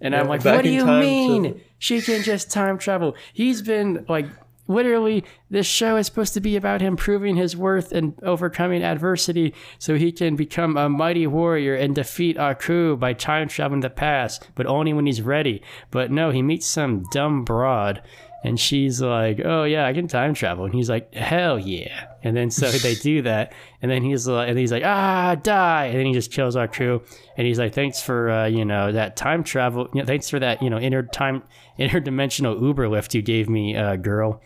And 0.01 0.15
i'm 0.17 0.29
like 0.29 0.45
what 0.45 0.63
do 0.63 0.71
you 0.71 0.87
mean 0.87 1.43
to- 1.43 1.61
she 1.83 2.03
can 2.03 2.23
just 2.23 2.51
time 2.51 2.77
travel. 2.79 3.17
He's 3.33 3.63
been 3.63 4.05
like 4.09 4.27
literally 4.71 5.25
this 5.51 5.67
show 5.67 5.97
is 5.97 6.07
supposed 6.07 6.33
to 6.35 6.41
be 6.41 6.57
about 6.57 6.81
him 6.81 6.97
proving 6.97 7.37
his 7.37 7.57
worth 7.57 7.93
and 7.93 8.15
overcoming 8.23 8.83
adversity 8.83 9.53
so 9.79 9.97
he 9.97 10.13
can 10.13 10.37
become 10.37 10.77
a 10.77 10.89
mighty 10.89 11.27
warrior 11.27 11.75
and 11.75 11.95
defeat 11.95 12.39
Aku 12.39 12.97
by 12.97 13.13
time 13.13 13.49
traveling 13.49 13.81
the 13.81 13.91
past 13.91 14.49
but 14.55 14.67
only 14.67 14.93
when 14.93 15.07
he's 15.07 15.21
ready 15.21 15.63
but 15.91 16.11
no 16.11 16.31
he 16.31 16.41
meets 16.43 16.67
some 16.67 17.05
dumb 17.11 17.45
broad 17.45 18.01
and 18.43 18.59
she's 18.59 19.03
like, 19.03 19.41
"Oh 19.45 19.65
yeah, 19.65 19.87
I 19.87 19.93
can 19.93 20.09
time 20.09 20.35
travel." 20.35 20.65
And 20.65 20.75
he's 20.75 20.89
like, 20.89 21.15
"Hell 21.15 21.59
yeah!" 21.59 22.07
And 22.23 22.37
then 22.37 22.51
so 22.51 22.71
they 22.71 22.95
do 23.03 23.23
that, 23.23 23.53
and 23.83 23.91
then 23.91 24.03
he's 24.03 24.27
like, 24.27 24.49
and 24.49 24.59
he's 24.59 24.73
like, 24.73 24.83
"Ah, 24.85 25.35
die!" 25.35 25.87
And 25.87 25.99
then 25.99 26.07
he 26.07 26.13
just 26.13 26.33
kills 26.33 26.57
Aku, 26.57 27.01
and 27.37 27.47
he's 27.47 27.59
like, 27.59 27.75
"Thanks 27.75 28.01
for 28.01 28.31
uh, 28.31 28.47
you 28.47 28.65
know 28.65 28.93
that 28.93 29.17
time 29.17 29.45
travel. 29.45 29.89
You 29.93 30.01
know, 30.01 30.07
thanks 30.07 30.31
for 30.31 30.39
that 30.39 30.63
you 30.63 30.71
know 30.71 30.79
inner 30.79 31.03
time 31.03 31.43
interdimensional 31.79 32.61
Uber 32.61 32.89
lift 32.89 33.15
you 33.15 33.23
gave 33.23 33.49
me, 33.49 33.77
uh, 33.77 33.97
girl." 33.97 34.41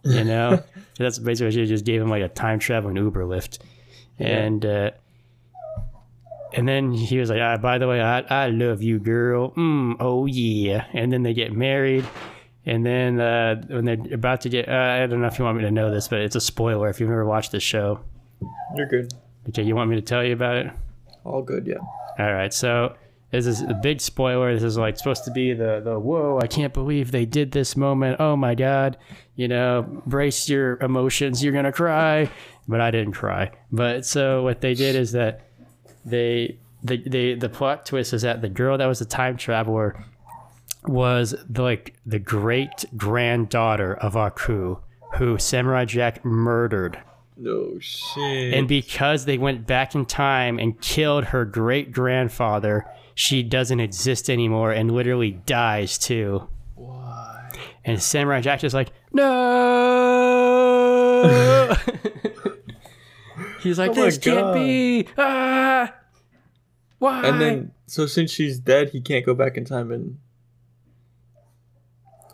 You 0.04 0.24
know, 0.24 0.62
that's 0.98 1.18
basically 1.18 1.48
what 1.48 1.54
she 1.54 1.66
just 1.66 1.84
gave 1.84 2.00
him 2.00 2.08
like 2.08 2.22
a 2.22 2.28
time 2.28 2.58
traveling 2.58 2.96
Uber 2.96 3.24
lift, 3.26 3.58
and. 4.18 4.64
uh 4.64 4.90
and 6.52 6.66
then 6.66 6.92
he 6.92 7.18
was 7.18 7.30
like, 7.30 7.40
ah, 7.40 7.56
by 7.58 7.78
the 7.78 7.86
way, 7.86 8.00
I, 8.00 8.20
I 8.22 8.48
love 8.48 8.82
you, 8.82 8.98
girl. 8.98 9.52
Mm, 9.52 9.96
oh, 10.00 10.26
yeah. 10.26 10.84
And 10.92 11.12
then 11.12 11.22
they 11.22 11.32
get 11.32 11.52
married. 11.52 12.04
And 12.66 12.84
then 12.84 13.20
uh, 13.20 13.62
when 13.68 13.84
they're 13.84 14.14
about 14.14 14.40
to 14.40 14.48
get, 14.48 14.68
uh, 14.68 14.72
I 14.72 15.06
don't 15.06 15.20
know 15.20 15.28
if 15.28 15.38
you 15.38 15.44
want 15.44 15.58
me 15.58 15.62
to 15.64 15.70
know 15.70 15.90
this, 15.90 16.08
but 16.08 16.20
it's 16.20 16.36
a 16.36 16.40
spoiler 16.40 16.88
if 16.88 16.98
you've 16.98 17.08
never 17.08 17.24
watched 17.24 17.52
this 17.52 17.62
show. 17.62 18.00
You're 18.76 18.88
good. 18.88 19.12
Okay, 19.48 19.62
you 19.62 19.76
want 19.76 19.90
me 19.90 19.96
to 19.96 20.02
tell 20.02 20.24
you 20.24 20.32
about 20.32 20.56
it? 20.56 20.72
All 21.24 21.42
good, 21.42 21.66
yeah. 21.66 21.78
All 22.18 22.32
right, 22.32 22.52
so 22.52 22.96
this 23.30 23.46
is 23.46 23.62
a 23.62 23.74
big 23.74 24.00
spoiler. 24.00 24.52
This 24.52 24.62
is 24.62 24.76
like 24.76 24.96
supposed 24.96 25.24
to 25.24 25.30
be 25.30 25.52
the 25.52 25.80
the 25.84 25.98
whoa, 25.98 26.38
I 26.42 26.46
can't 26.46 26.74
believe 26.74 27.10
they 27.10 27.26
did 27.26 27.52
this 27.52 27.76
moment. 27.76 28.20
Oh 28.20 28.36
my 28.36 28.54
god, 28.54 28.96
you 29.36 29.48
know, 29.48 30.02
brace 30.06 30.48
your 30.48 30.78
emotions. 30.78 31.42
You're 31.42 31.52
gonna 31.52 31.72
cry, 31.72 32.30
but 32.66 32.80
I 32.80 32.90
didn't 32.90 33.12
cry. 33.12 33.52
But 33.70 34.04
so 34.04 34.42
what 34.42 34.60
they 34.60 34.74
did 34.74 34.96
is 34.96 35.12
that 35.12 35.46
they 36.04 36.58
the 36.82 36.96
the 37.08 37.34
the 37.34 37.48
plot 37.48 37.86
twist 37.86 38.12
is 38.12 38.22
that 38.22 38.42
the 38.42 38.48
girl 38.48 38.78
that 38.78 38.86
was 38.86 39.00
a 39.00 39.06
time 39.06 39.36
traveler 39.36 40.04
was 40.84 41.34
the, 41.48 41.62
like 41.62 41.94
the 42.06 42.18
great 42.18 42.84
granddaughter 42.96 43.94
of 43.94 44.16
Aku 44.16 44.78
who 45.16 45.38
Samurai 45.38 45.84
Jack 45.84 46.24
murdered. 46.24 46.98
No 47.40 47.78
shit. 47.80 48.52
And 48.52 48.68
because 48.68 49.24
they 49.24 49.38
went 49.38 49.66
back 49.66 49.94
in 49.94 50.04
time 50.04 50.58
and 50.58 50.78
killed 50.80 51.24
her 51.24 51.46
great 51.46 51.90
grandfather, 51.90 52.86
she 53.14 53.42
doesn't 53.42 53.80
exist 53.80 54.28
anymore 54.28 54.72
and 54.72 54.90
literally 54.90 55.30
dies 55.46 55.96
too. 55.96 56.46
Why? 56.74 57.50
And 57.82 58.02
Samurai 58.02 58.42
Jack 58.42 58.62
is 58.62 58.74
like, 58.74 58.92
no. 59.12 59.24
He's 63.62 63.78
like, 63.78 63.92
Oh 63.92 63.94
this 63.94 64.18
can't 64.18 64.52
be. 64.52 65.06
Ah, 65.16 65.94
why? 66.98 67.24
And 67.26 67.40
then, 67.40 67.72
so 67.86 68.04
since 68.06 68.30
she's 68.30 68.58
dead, 68.58 68.90
he 68.90 69.00
can't 69.00 69.24
go 69.24 69.32
back 69.34 69.56
in 69.56 69.64
time 69.64 69.90
and 69.90 70.18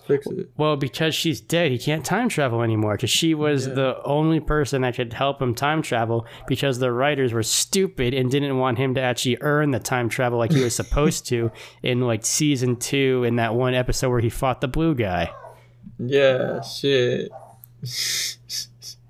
fix 0.06 0.26
it. 0.28 0.50
Well, 0.56 0.76
because 0.76 1.14
she's 1.14 1.40
dead, 1.40 1.70
he 1.70 1.78
can't 1.78 2.04
time 2.04 2.28
travel 2.28 2.62
anymore. 2.62 2.94
Because 2.94 3.10
she 3.10 3.34
was 3.34 3.66
Yeah. 3.66 3.74
the 3.74 4.02
only 4.04 4.40
person 4.40 4.82
that 4.82 4.94
could 4.94 5.12
help 5.12 5.40
him 5.42 5.54
time 5.54 5.82
travel. 5.82 6.26
Because 6.46 6.78
the 6.78 6.92
writers 6.92 7.32
were 7.32 7.42
stupid 7.42 8.14
and 8.14 8.30
didn't 8.30 8.58
want 8.58 8.78
him 8.78 8.94
to 8.94 9.00
actually 9.00 9.38
earn 9.40 9.70
the 9.72 9.78
time 9.80 10.08
travel 10.08 10.38
like 10.38 10.52
he 10.52 10.62
was 10.62 10.74
supposed 10.76 11.26
to 11.28 11.50
in 11.82 12.00
like 12.00 12.24
season 12.24 12.76
two 12.76 13.24
in 13.24 13.36
that 13.36 13.54
one 13.54 13.74
episode 13.74 14.10
where 14.10 14.20
he 14.20 14.30
fought 14.30 14.60
the 14.60 14.68
blue 14.68 14.94
guy. 14.94 15.30
Yeah, 15.98 16.60
shit. 16.62 17.30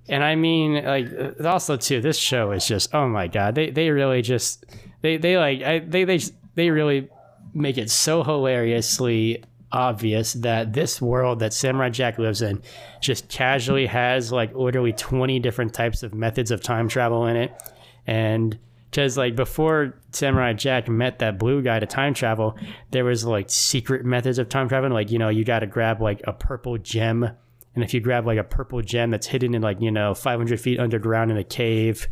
And 0.08 0.22
I 0.22 0.36
mean, 0.36 0.84
like, 0.84 1.08
uh, 1.40 1.48
also 1.48 1.76
too, 1.76 2.00
this 2.00 2.16
show 2.18 2.52
is 2.52 2.66
just, 2.66 2.94
oh 2.94 3.08
my 3.08 3.26
god, 3.26 3.54
they 3.56 3.70
they 3.70 3.90
really 3.90 4.22
just, 4.22 4.64
they 5.02 5.16
they 5.16 5.36
like, 5.36 5.62
I, 5.62 5.80
they 5.80 6.04
they 6.04 6.20
they 6.54 6.70
really 6.70 7.08
make 7.54 7.76
it 7.76 7.90
so 7.90 8.22
hilariously 8.22 9.42
obvious 9.72 10.32
that 10.34 10.72
this 10.72 11.00
world 11.02 11.40
that 11.40 11.52
Samurai 11.52 11.90
Jack 11.90 12.18
lives 12.18 12.42
in 12.42 12.62
just 13.00 13.28
casually 13.28 13.86
has 13.86 14.30
like 14.32 14.54
literally 14.54 14.92
twenty 14.92 15.38
different 15.38 15.74
types 15.74 16.02
of 16.02 16.14
methods 16.14 16.50
of 16.50 16.62
time 16.62 16.88
travel 16.88 17.26
in 17.26 17.36
it, 17.36 17.52
and 18.06 18.58
because 18.90 19.18
like 19.18 19.34
before 19.36 19.94
Samurai 20.12 20.52
Jack 20.52 20.88
met 20.88 21.18
that 21.18 21.38
blue 21.38 21.62
guy 21.62 21.78
to 21.80 21.86
time 21.86 22.14
travel, 22.14 22.56
there 22.92 23.04
was 23.04 23.24
like 23.24 23.50
secret 23.50 24.04
methods 24.04 24.38
of 24.38 24.48
time 24.48 24.68
traveling, 24.68 24.92
like 24.92 25.10
you 25.10 25.18
know 25.18 25.28
you 25.28 25.44
got 25.44 25.58
to 25.60 25.66
grab 25.66 26.00
like 26.00 26.20
a 26.26 26.32
purple 26.32 26.78
gem 26.78 27.28
and 27.74 27.84
if 27.84 27.92
you 27.92 28.00
grab 28.00 28.24
like 28.26 28.38
a 28.38 28.44
purple 28.44 28.80
gem 28.80 29.10
that's 29.10 29.26
hidden 29.26 29.54
in 29.54 29.60
like, 29.60 29.82
you 29.82 29.90
know, 29.90 30.14
500 30.14 30.58
feet 30.58 30.80
underground 30.80 31.30
in 31.30 31.36
a 31.36 31.44
cave, 31.44 32.08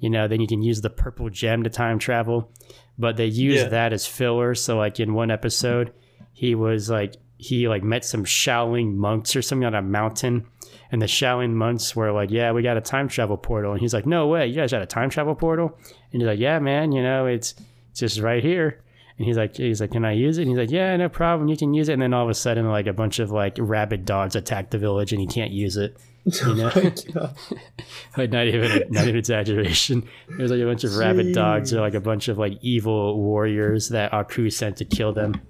you 0.00 0.08
know, 0.08 0.26
then 0.26 0.40
you 0.40 0.46
can 0.46 0.62
use 0.62 0.80
the 0.80 0.88
purple 0.88 1.28
gem 1.28 1.64
to 1.64 1.68
time 1.68 1.98
travel. 1.98 2.50
But 2.98 3.18
they 3.18 3.26
use 3.26 3.60
Yeah. 3.60 3.68
that 3.68 3.92
as 3.92 4.06
filler. 4.06 4.54
So, 4.54 4.78
like, 4.78 5.00
in 5.00 5.12
one 5.12 5.30
episode, 5.30 5.92
he 6.32 6.54
was 6.54 6.90
like, 6.90 7.16
he 7.38 7.68
like 7.68 7.82
met 7.82 8.04
some 8.04 8.24
Shaolin 8.24 8.94
monks 8.94 9.34
or 9.34 9.42
something 9.42 9.66
on 9.66 9.74
a 9.74 9.82
mountain. 9.82 10.46
And 10.90 11.00
the 11.00 11.06
Shaolin 11.06 11.52
monks 11.52 11.96
were 11.96 12.12
like, 12.12 12.30
yeah, 12.30 12.52
we 12.52 12.62
got 12.62 12.76
a 12.76 12.80
time 12.80 13.08
travel 13.08 13.36
portal. 13.36 13.72
And 13.72 13.80
he's 13.80 13.94
like, 13.94 14.06
no 14.06 14.28
way, 14.28 14.46
you 14.46 14.54
guys 14.54 14.72
got 14.72 14.82
a 14.82 14.86
time 14.86 15.10
travel 15.10 15.34
portal? 15.34 15.76
And 16.12 16.20
he's 16.20 16.26
like, 16.26 16.38
yeah, 16.38 16.58
man, 16.58 16.92
you 16.92 17.02
know, 17.02 17.26
it's, 17.26 17.54
it's 17.90 18.00
just 18.00 18.20
right 18.20 18.42
here. 18.42 18.82
And 19.18 19.26
he's 19.26 19.36
like, 19.36 19.56
he's 19.56 19.80
like, 19.80 19.92
can 19.92 20.04
I 20.04 20.12
use 20.12 20.38
it? 20.38 20.42
And 20.42 20.50
he's 20.50 20.58
like, 20.58 20.70
yeah, 20.70 20.96
no 20.96 21.08
problem, 21.08 21.48
you 21.48 21.56
can 21.56 21.74
use 21.74 21.88
it. 21.88 21.94
And 21.94 22.02
then 22.02 22.14
all 22.14 22.24
of 22.24 22.30
a 22.30 22.34
sudden, 22.34 22.68
like 22.68 22.86
a 22.86 22.92
bunch 22.92 23.18
of 23.18 23.30
like 23.30 23.56
rabid 23.58 24.04
dogs 24.04 24.34
attack 24.36 24.70
the 24.70 24.78
village, 24.78 25.12
and 25.12 25.20
he 25.20 25.26
can't 25.26 25.52
use 25.52 25.76
it. 25.76 25.96
You 26.24 26.54
know, 26.54 26.70
Oh 27.16 27.34
like 28.16 28.30
not 28.30 28.46
even 28.46 28.84
not 28.90 29.04
even 29.04 29.16
exaggeration. 29.16 30.08
There's 30.28 30.52
like 30.52 30.60
a 30.60 30.64
bunch 30.64 30.84
of 30.84 30.94
rabid 30.96 31.34
dogs, 31.34 31.74
or 31.74 31.80
like 31.80 31.94
a 31.94 32.00
bunch 32.00 32.28
of 32.28 32.38
like 32.38 32.58
evil 32.62 33.20
warriors 33.20 33.88
that 33.88 34.12
Aku 34.12 34.48
sent 34.48 34.76
to 34.76 34.84
kill 34.84 35.12
them. 35.12 35.40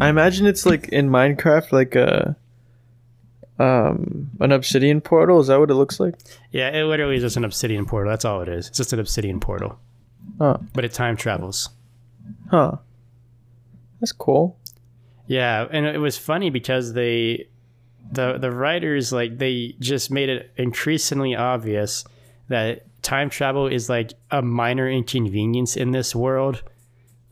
I 0.00 0.08
imagine 0.08 0.46
it's 0.46 0.64
like 0.66 0.88
in 0.88 1.08
Minecraft, 1.10 1.72
like 1.72 1.94
a 1.94 2.36
um 3.58 4.30
an 4.40 4.52
obsidian 4.52 5.00
portal. 5.00 5.40
Is 5.40 5.48
that 5.48 5.58
what 5.60 5.70
it 5.70 5.74
looks 5.74 6.00
like? 6.00 6.14
Yeah, 6.50 6.70
it 6.70 6.84
literally 6.84 7.16
is 7.16 7.22
just 7.22 7.36
an 7.36 7.44
obsidian 7.44 7.84
portal. 7.86 8.10
That's 8.10 8.24
all 8.24 8.40
it 8.42 8.48
is. 8.48 8.68
It's 8.68 8.78
just 8.78 8.92
an 8.92 8.98
obsidian 9.00 9.40
portal, 9.40 9.78
Huh. 10.38 10.58
but 10.72 10.84
it 10.84 10.92
time 10.92 11.16
travels. 11.16 11.68
Huh. 12.50 12.76
That's 14.00 14.12
cool. 14.12 14.58
Yeah, 15.26 15.66
and 15.70 15.86
it 15.86 15.98
was 15.98 16.16
funny 16.18 16.50
because 16.50 16.94
they 16.94 17.48
the 18.10 18.38
the 18.38 18.50
writers 18.50 19.12
like 19.12 19.38
they 19.38 19.76
just 19.78 20.10
made 20.10 20.28
it 20.28 20.50
increasingly 20.56 21.34
obvious 21.36 22.04
that 22.48 22.84
time 23.02 23.30
travel 23.30 23.66
is 23.68 23.88
like 23.88 24.12
a 24.30 24.42
minor 24.42 24.88
inconvenience 24.90 25.76
in 25.76 25.92
this 25.92 26.14
world. 26.14 26.62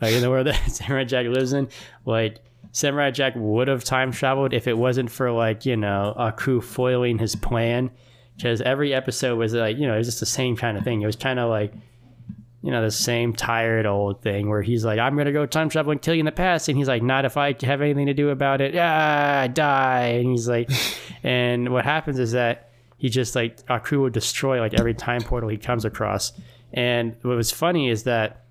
Like 0.00 0.12
in 0.12 0.20
the 0.22 0.30
world 0.30 0.46
that 0.46 0.54
Samurai 0.70 1.04
Jack 1.04 1.26
lives 1.26 1.52
in. 1.52 1.68
Like 2.06 2.38
Samurai 2.72 3.10
Jack 3.10 3.34
would 3.36 3.68
have 3.68 3.84
time 3.84 4.12
traveled 4.12 4.52
if 4.52 4.66
it 4.66 4.78
wasn't 4.78 5.10
for 5.10 5.32
like, 5.32 5.66
you 5.66 5.76
know, 5.76 6.14
Aku 6.16 6.60
foiling 6.60 7.18
his 7.18 7.34
plan. 7.34 7.90
Because 8.36 8.60
every 8.62 8.94
episode 8.94 9.36
was 9.36 9.52
like, 9.52 9.76
you 9.76 9.86
know, 9.86 9.94
it 9.94 9.98
was 9.98 10.06
just 10.06 10.20
the 10.20 10.26
same 10.26 10.56
kind 10.56 10.78
of 10.78 10.84
thing. 10.84 11.02
It 11.02 11.06
was 11.06 11.16
kind 11.16 11.38
of 11.38 11.50
like 11.50 11.74
you 12.62 12.70
know, 12.70 12.82
the 12.82 12.90
same 12.90 13.32
tired 13.32 13.86
old 13.86 14.22
thing 14.22 14.48
where 14.48 14.60
he's 14.60 14.84
like, 14.84 14.98
I'm 14.98 15.14
going 15.14 15.26
to 15.26 15.32
go 15.32 15.46
time 15.46 15.70
travel 15.70 15.92
and 15.92 16.02
kill 16.02 16.14
you 16.14 16.20
in 16.20 16.26
the 16.26 16.32
past. 16.32 16.68
And 16.68 16.76
he's 16.76 16.88
like, 16.88 17.02
not 17.02 17.24
if 17.24 17.36
I 17.36 17.56
have 17.62 17.80
anything 17.80 18.06
to 18.06 18.14
do 18.14 18.28
about 18.28 18.60
it. 18.60 18.76
Ah, 18.76 19.46
die. 19.46 20.20
And 20.20 20.30
he's 20.30 20.46
like, 20.46 20.70
and 21.22 21.70
what 21.70 21.84
happens 21.84 22.18
is 22.18 22.32
that 22.32 22.70
he 22.98 23.08
just 23.08 23.34
like, 23.34 23.58
Aku 23.70 24.00
will 24.00 24.10
destroy 24.10 24.60
like 24.60 24.78
every 24.78 24.92
time 24.92 25.22
portal 25.22 25.48
he 25.48 25.56
comes 25.56 25.86
across. 25.86 26.34
And 26.72 27.16
what 27.22 27.36
was 27.36 27.50
funny 27.50 27.88
is 27.88 28.02
that 28.02 28.44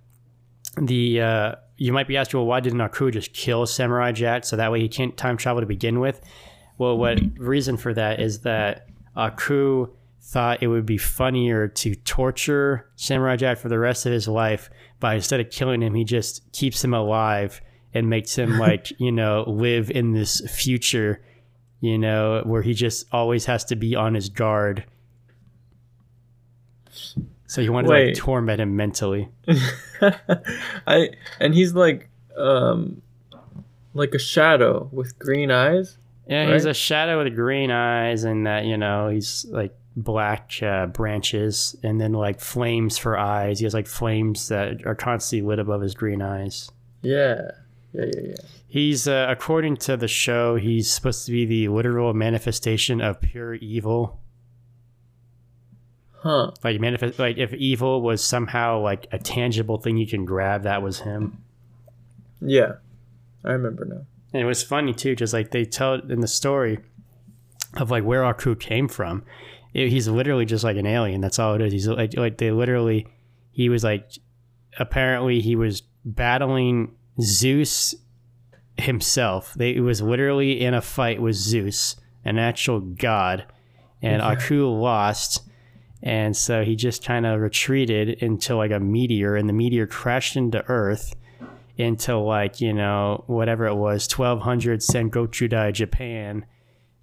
the, 0.76 1.22
uh, 1.22 1.56
you 1.80 1.94
might 1.94 2.08
be 2.08 2.18
asking, 2.18 2.40
well, 2.40 2.48
why 2.48 2.60
didn't 2.60 2.82
Aku 2.82 3.10
just 3.10 3.34
kill 3.34 3.66
Samurai 3.66 4.12
Jack 4.12 4.44
so 4.44 4.58
that 4.58 4.72
way 4.72 4.82
he 4.82 4.90
can't 4.90 5.16
time 5.16 5.38
travel 5.38 5.62
to 5.62 5.66
begin 5.66 6.02
with? 6.02 6.20
Well, 6.78 6.98
what 6.98 7.20
reason 7.38 7.78
for 7.78 7.94
that 7.94 8.20
is 8.20 8.42
that 8.42 8.88
Aku 9.16 9.88
thought 10.22 10.62
it 10.62 10.68
would 10.68 10.86
be 10.86 10.98
funnier 10.98 11.70
to 11.70 11.96
torture 11.96 12.90
Samurai 12.98 13.38
Jack 13.38 13.58
for 13.58 13.70
the 13.70 13.80
rest 13.80 14.06
of 14.06 14.12
his 14.12 14.28
life 14.28 14.70
by 15.00 15.16
instead 15.16 15.40
of 15.40 15.50
killing 15.52 15.82
him, 15.82 15.96
he 15.96 16.04
just 16.04 16.52
keeps 16.52 16.84
him 16.84 16.94
alive 16.94 17.62
and 17.94 18.10
makes 18.10 18.38
him 18.38 18.60
like, 18.60 18.92
you 19.00 19.12
know, 19.12 19.46
live 19.48 19.90
in 19.90 20.12
this 20.12 20.42
future, 20.54 21.24
you 21.80 21.98
know, 21.98 22.42
where 22.46 22.62
he 22.62 22.74
just 22.74 23.06
always 23.14 23.46
has 23.46 23.64
to 23.66 23.78
be 23.78 23.96
on 23.96 24.16
his 24.16 24.28
guard. 24.28 24.84
So 27.50 27.64
he 27.64 27.70
wanted 27.70 27.88
to 27.88 27.94
Wait. 27.94 28.06
like 28.10 28.16
torment 28.16 28.62
him 28.62 28.76
mentally. 28.76 29.28
I 30.86 31.10
and 31.40 31.56
he's 31.56 31.74
like 31.74 32.08
um 32.38 33.02
like 33.96 34.14
a 34.14 34.20
shadow 34.20 34.88
with 34.92 35.18
green 35.18 35.50
eyes. 35.50 35.98
Yeah, 36.28 36.54
he's 36.54 36.66
a 36.66 36.76
shadow 36.76 37.24
with 37.24 37.36
green 37.36 37.72
eyes, 37.72 38.24
and 38.24 38.46
that 38.46 38.66
you 38.66 38.78
know 38.78 39.10
he's 39.10 39.48
like 39.50 39.76
black 39.96 40.52
uh, 40.62 40.86
branches, 40.86 41.76
and 41.82 42.00
then 42.00 42.14
like 42.14 42.40
flames 42.40 43.00
for 43.00 43.18
eyes. 43.18 43.58
He 43.58 43.66
has 43.66 43.74
like 43.74 43.88
flames 43.88 44.50
that 44.50 44.86
are 44.86 44.94
constantly 44.94 45.48
lit 45.48 45.58
above 45.58 45.82
his 45.82 45.96
green 45.96 46.22
eyes. 46.22 46.70
Yeah. 47.02 47.50
Yeah, 47.94 48.06
yeah, 48.06 48.22
yeah. 48.28 48.36
He's 48.68 49.08
uh, 49.08 49.26
according 49.28 49.78
to 49.78 49.98
the 49.98 50.08
show, 50.08 50.56
he's 50.58 50.92
supposed 50.92 51.26
to 51.26 51.32
be 51.32 51.46
the 51.46 51.70
literal 51.70 52.14
manifestation 52.14 53.02
of 53.02 53.20
pure 53.20 53.56
evil. 53.56 54.20
Huh. 56.22 56.52
Like 56.64 56.80
manifest, 56.80 57.18
like 57.18 57.38
if 57.38 57.54
evil 57.54 58.02
was 58.02 58.24
somehow 58.24 58.82
like 58.82 59.08
a 59.12 59.20
tangible 59.20 59.78
thing 59.78 59.98
you 59.98 60.08
can 60.08 60.26
grab, 60.26 60.64
that 60.64 60.82
was 60.82 61.00
him. 61.00 61.44
Yeah. 62.42 62.74
I 63.44 63.52
remember 63.52 63.86
now. 63.86 64.06
And 64.34 64.42
it 64.42 64.46
was 64.46 64.62
funny 64.62 64.94
too, 64.94 65.16
just 65.16 65.34
like 65.34 65.52
they 65.52 65.66
tell 65.66 65.94
in 65.94 66.20
the 66.20 66.28
story 66.28 66.80
of 67.78 67.90
like 67.90 68.04
where 68.04 68.26
Aku 68.26 68.56
came 68.56 68.88
from. 68.88 69.24
It, 69.74 69.90
he's 69.90 70.08
literally 70.08 70.46
just 70.46 70.64
like 70.64 70.78
an 70.78 70.86
alien. 70.86 71.22
That's 71.22 71.40
all 71.40 71.56
it 71.56 71.62
is. 71.62 71.72
He's 71.72 71.88
like, 71.88 72.16
like 72.18 72.38
they 72.38 72.52
literally, 72.52 73.08
he 73.52 73.70
was 73.70 73.84
like, 73.84 74.10
apparently 74.78 75.40
he 75.40 75.56
was 75.56 75.84
battling 76.04 76.96
Zeus 77.22 77.96
himself. 78.78 79.54
They, 79.54 79.76
it 79.76 79.82
was 79.82 80.02
literally 80.02 80.60
in 80.60 80.74
a 80.74 80.82
fight 80.82 81.22
with 81.22 81.36
Zeus, 81.36 81.96
an 82.26 82.38
actual 82.38 82.80
god, 82.82 83.46
and 84.02 84.22
Aku 84.22 84.68
lost. 84.68 85.44
And 86.02 86.36
so 86.36 86.64
he 86.64 86.76
just 86.76 87.04
kind 87.04 87.26
of 87.26 87.42
retreated 87.42 88.10
into 88.24 88.56
like 88.56 88.72
a 88.72 88.80
meteor, 88.80 89.36
and 89.36 89.50
the 89.50 89.54
meteor 89.54 89.86
crashed 89.86 90.36
into 90.36 90.64
Earth 90.68 91.14
into 91.80 92.18
like 92.18 92.60
you 92.60 92.74
know 92.74 93.24
whatever 93.28 93.66
it 93.66 93.76
was 93.76 94.08
1200 94.08 94.82
Sengochudai 94.82 95.74
Japan. 95.74 96.46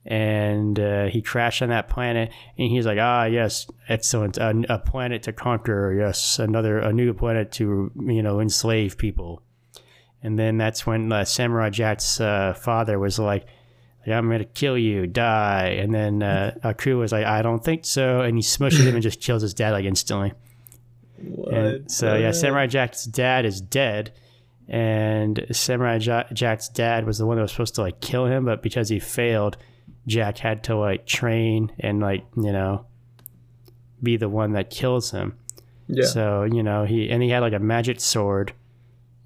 And 0.09 0.79
uh, 0.79 1.07
he 1.07 1.21
crashed 1.21 1.63
on 1.63 1.71
that 1.71 1.89
planet 1.89 2.31
and 2.57 2.71
he's 2.71 2.87
like 2.87 2.99
ah 3.01 3.25
yes 3.25 3.67
excellent. 3.89 4.39
A, 4.39 4.65
a 4.69 4.79
planet 4.79 5.25
to 5.25 5.33
conquer. 5.33 5.95
Yes 5.99 6.39
another 6.39 6.79
a 6.79 6.93
new 6.93 7.13
planet 7.13 7.51
to 7.53 7.91
you 7.97 8.23
know 8.23 8.39
enslave 8.41 8.99
people. 8.99 9.43
And 10.23 10.39
then 10.39 10.59
that's 10.59 10.87
when 10.87 11.11
uh, 11.11 11.25
Samurai 11.25 11.71
Jack's 11.71 12.21
uh, 12.21 12.55
father 12.55 12.99
was 12.99 13.19
like 13.19 13.47
I'm 14.15 14.31
gonna 14.31 14.45
kill 14.45 14.79
you, 14.79 15.07
die. 15.07 15.79
And 15.81 15.95
then 15.95 16.23
uh, 16.23 16.55
Aku 16.63 16.99
was 16.99 17.13
like, 17.13 17.27
I 17.27 17.43
don't 17.43 17.63
think 17.65 17.85
so, 17.85 18.21
and 18.21 18.37
he 18.37 18.43
smushes 18.43 18.87
him 18.87 18.95
and 18.95 19.03
just 19.03 19.21
kills 19.21 19.43
his 19.43 19.55
dad 19.55 19.71
like 19.73 19.85
instantly. 19.85 20.33
What? 21.19 21.55
And 21.55 21.91
so 21.91 22.15
yeah, 22.15 22.31
Samurai 22.31 22.67
Jack's 22.67 23.05
dad 23.05 23.45
is 23.45 23.61
dead, 23.61 24.13
and 24.69 25.47
Samurai 25.51 25.97
Ja- 25.97 26.25
Jack's 26.33 26.69
dad 26.69 27.07
was 27.07 27.19
the 27.19 27.27
one 27.27 27.37
that 27.37 27.43
was 27.43 27.53
supposed 27.53 27.75
to 27.77 27.83
like 27.83 28.01
kill 28.01 28.27
him, 28.27 28.45
but 28.45 28.63
because 28.63 28.89
he 28.89 28.99
failed, 28.99 29.57
Jack 30.07 30.39
had 30.39 30.65
to 30.65 30.77
like 30.77 31.07
train 31.07 31.73
and 31.81 32.01
like 32.01 32.25
you 32.37 32.53
know 32.53 32.87
be 34.03 34.17
the 34.17 34.29
one 34.29 34.53
that 34.53 34.71
kills 34.71 35.11
him. 35.11 35.37
Yeah. 35.89 36.07
So 36.07 36.45
you 36.45 36.63
know 36.63 36.85
he 36.85 37.11
and 37.11 37.23
he 37.23 37.31
had 37.31 37.41
like 37.41 37.55
a 37.55 37.59
magic 37.59 38.01
sword. 38.01 38.53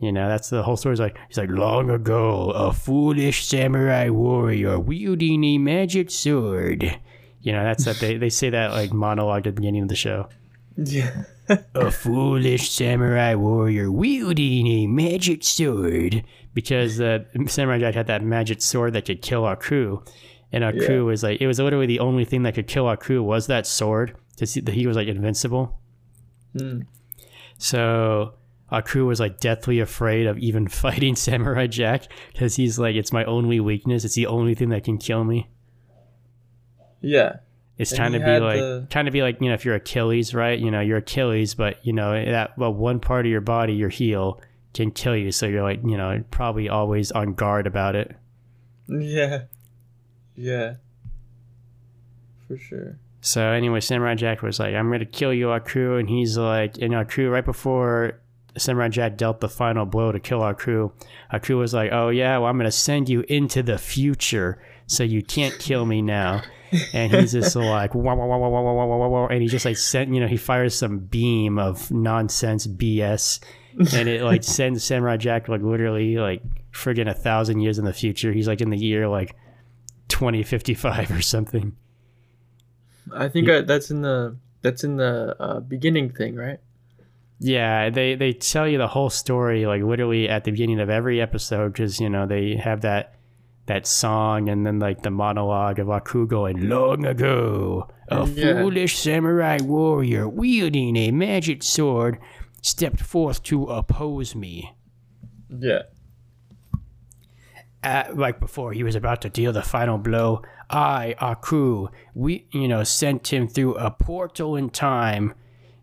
You 0.01 0.13
know 0.13 0.29
that's 0.29 0.49
the 0.51 0.63
whole 0.63 0.77
story. 0.77 0.95
Is 0.95 1.01
like 1.01 1.19
he's 1.29 1.37
like 1.39 1.51
long 1.51 1.91
ago, 1.91 2.51
a 2.51 2.73
foolish 2.73 3.45
samurai 3.47 4.09
warrior 4.09 4.79
wielding 4.79 5.45
a 5.45 5.59
magic 5.59 6.11
sword 6.11 6.99
You 7.43 7.53
know, 7.53 7.63
that's 7.65 7.85
that 7.85 7.97
they 8.01 8.17
they 8.17 8.31
say 8.31 8.51
that 8.51 8.73
like 8.73 8.93
monologue 8.93 9.47
at 9.47 9.55
the 9.55 9.61
beginning 9.61 9.83
of 9.83 9.89
the 9.89 9.97
show. 9.97 10.29
Yeah. 10.77 11.25
a 11.75 11.91
foolish 11.91 12.71
samurai 12.71 13.35
warrior 13.35 13.91
wielding 13.91 14.67
a 14.67 14.87
magic 14.87 15.43
sword 15.45 16.25
because 16.55 16.97
the 16.99 17.27
samurai 17.47 17.79
jack 17.79 17.95
had 17.95 18.07
that 18.07 18.23
magic 18.23 18.63
sword 18.63 18.93
that 18.95 19.05
could 19.05 19.21
kill 19.21 19.45
Aku 19.45 20.01
and 20.53 20.65
our 20.65 20.73
Yeah. 20.75 20.87
crew 20.87 21.05
was 21.07 21.23
like 21.23 21.41
it 21.41 21.47
was 21.47 21.59
literally 21.59 21.87
the 21.87 21.99
only 22.01 22.25
thing 22.25 22.45
that 22.45 22.55
could 22.55 22.69
kill 22.69 22.87
Aku 22.89 23.23
was 23.23 23.49
that 23.49 23.67
sword 23.67 24.15
to 24.37 24.47
see 24.47 24.61
that 24.61 24.75
he 24.75 24.87
was 24.87 24.97
like 24.97 25.09
invincible 25.09 25.77
Hmm. 26.57 26.83
so 27.59 28.35
Aku 28.73 29.07
was 29.07 29.19
like 29.21 29.41
deathly 29.41 29.81
afraid 29.81 30.27
of 30.27 30.39
even 30.39 30.69
fighting 30.83 31.17
samurai 31.17 31.67
jack 31.67 32.05
because 32.33 32.57
he's 32.57 32.79
like 32.79 32.95
it's 32.97 33.13
my 33.13 33.25
only 33.25 33.59
weakness 33.61 34.05
it's 34.05 34.15
the 34.15 34.27
only 34.27 34.55
thing 34.55 34.69
that 34.71 34.85
can 34.85 34.97
kill 34.99 35.25
me 35.25 35.49
Yeah. 37.01 37.37
It's 37.79 37.93
And 37.93 37.97
trying 37.99 38.13
to 38.13 38.19
be 38.21 38.39
like 38.39 38.61
the- 38.61 38.87
trying 38.91 39.07
to 39.07 39.11
be 39.11 39.23
like 39.23 39.41
you 39.41 39.49
know 39.49 39.55
if 39.55 39.65
you're 39.65 39.75
Achilles, 39.75 40.35
right? 40.35 40.59
You 40.59 40.71
know 40.71 40.81
you're 40.81 40.99
Achilles, 40.99 41.55
but 41.55 41.79
you 41.85 41.93
know 41.95 42.13
that 42.13 42.57
well 42.59 42.75
one 42.75 43.01
part 43.01 43.25
of 43.25 43.31
your 43.33 43.41
body, 43.41 43.73
your 43.73 43.89
heel, 43.89 44.39
can 44.75 44.91
kill 44.91 45.17
you. 45.17 45.33
So 45.33 45.47
you're 45.47 45.63
like 45.63 45.81
you 45.83 45.97
know 45.97 46.23
probably 46.31 46.69
always 46.69 47.11
on 47.13 47.33
guard 47.33 47.67
about 47.67 47.97
it. 47.97 48.15
Yeah. 48.87 49.45
Yeah. 50.37 50.75
For 52.47 52.59
sure. 52.59 52.99
So 53.23 53.43
anyway, 53.49 53.81
Samurai 53.81 54.15
Jack 54.15 54.43
was 54.43 54.59
like, 54.61 54.75
"I'm 54.75 54.91
gonna 54.91 55.05
kill 55.07 55.33
you, 55.33 55.51
Aku," 55.51 55.97
and 55.97 56.09
he's 56.09 56.37
like, 56.37 56.77
and 56.83 56.95
Aku 56.95 57.29
right 57.31 57.45
before 57.45 58.21
Samurai 58.57 58.89
Jack 58.89 59.17
dealt 59.17 59.41
the 59.41 59.49
final 59.49 59.87
blow 59.87 60.13
to 60.13 60.21
kill 60.21 60.43
Aku, 60.43 60.91
our 61.31 61.41
crew 61.41 61.59
was 61.59 61.75
like, 61.75 61.93
"Oh 61.93 62.09
yeah, 62.09 62.39
well 62.39 62.51
I'm 62.51 62.57
gonna 62.57 62.71
send 62.71 63.09
you 63.09 63.25
into 63.29 63.63
the 63.63 63.79
future, 63.79 64.61
so 64.87 65.03
you 65.03 65.23
can't 65.23 65.59
kill 65.59 65.87
me 65.87 66.03
now." 66.03 66.43
And 66.93 67.13
he's 67.13 67.33
just 67.33 67.57
like, 67.57 67.95
wah, 67.95 68.15
wah, 68.15 68.27
wah, 68.27 68.39
wah, 68.39 68.49
wah, 68.49 68.63
wah, 68.63 68.87
wah, 68.87 68.97
wah, 68.97 69.09
wah, 69.09 69.27
and 69.27 69.43
he 69.43 69.49
just 69.49 69.65
like 69.65 69.77
sent, 69.77 70.15
you 70.15 70.21
know, 70.21 70.29
he 70.29 70.37
fires 70.37 70.75
some 70.75 70.99
beam 70.99 71.59
of 71.59 71.91
nonsense 71.91 72.67
BS, 72.67 73.41
and 73.95 74.09
it 74.09 74.23
like 74.23 74.43
sends 74.45 74.85
Samurai 74.85 75.17
Jack 75.17 75.49
like 75.49 75.63
literally 75.63 76.17
like 76.17 76.43
friggin' 76.73 77.09
a 77.09 77.15
thousand 77.15 77.61
years 77.61 77.79
in 77.79 77.85
the 77.85 77.93
future. 77.93 78.33
He's 78.33 78.49
like 78.49 78.61
in 78.61 78.71
the 78.71 78.79
year 78.79 79.09
like 79.09 79.35
2055 80.09 81.11
or 81.11 81.23
something. 81.23 81.77
I 83.13 83.29
think 83.29 83.49
I, 83.49 83.63
that's 83.63 83.91
in 83.91 84.03
the 84.03 84.37
that's 84.63 84.85
in 84.85 84.97
the 84.97 85.37
uh, 85.41 85.61
beginning 85.61 86.11
thing, 86.11 86.37
right? 86.37 86.61
Yeah, 87.43 87.89
they 87.89 88.15
they 88.17 88.35
tell 88.35 88.69
you 88.69 88.77
the 88.79 88.87
whole 88.89 89.09
story 89.11 89.65
like 89.67 89.83
literally 89.83 90.29
at 90.29 90.45
the 90.45 90.51
beginning 90.51 90.79
of 90.79 90.91
every 90.91 91.21
episode 91.23 91.73
because 91.73 91.99
you 91.99 92.11
know 92.11 92.27
they 92.27 92.55
have 92.57 92.83
that 92.83 93.15
that 93.67 93.87
song 93.87 94.49
and 94.51 94.67
then 94.67 94.79
like 94.79 95.03
the 95.03 95.11
monologue 95.11 95.79
of 95.79 95.89
Aku 95.89 96.27
going 96.27 96.69
long 96.69 97.07
ago 97.07 97.89
a 98.09 98.27
Yeah. 98.29 98.61
foolish 98.61 98.99
samurai 98.99 99.59
warrior 99.63 100.29
wielding 100.29 100.97
a 100.97 101.11
magic 101.13 101.63
sword 101.63 102.19
stepped 102.63 103.01
forth 103.01 103.43
to 103.45 103.65
oppose 103.67 104.35
me. 104.35 104.75
Yeah. 105.49 105.83
At, 107.83 108.19
like 108.19 108.39
before 108.41 108.75
he 108.75 108.83
was 108.85 108.95
about 108.95 109.23
to 109.23 109.31
deal 109.31 109.53
the 109.55 109.63
final 109.63 109.97
blow, 109.97 110.43
I, 110.69 111.15
Aku, 111.19 111.89
we 112.15 112.47
you 112.53 112.69
know 112.69 112.85
sent 112.85 113.33
him 113.33 113.49
through 113.49 113.77
a 113.77 113.91
portal 113.91 114.55
in 114.57 114.69
time, 114.69 115.33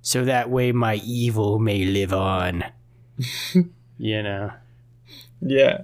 so 0.08 0.24
that 0.24 0.50
way 0.50 0.72
my 0.72 1.02
evil 1.04 1.60
may 1.60 1.84
live 1.84 2.14
on. 2.14 2.64
you 3.98 4.24
know. 4.24 4.54
Yeah. 5.42 5.82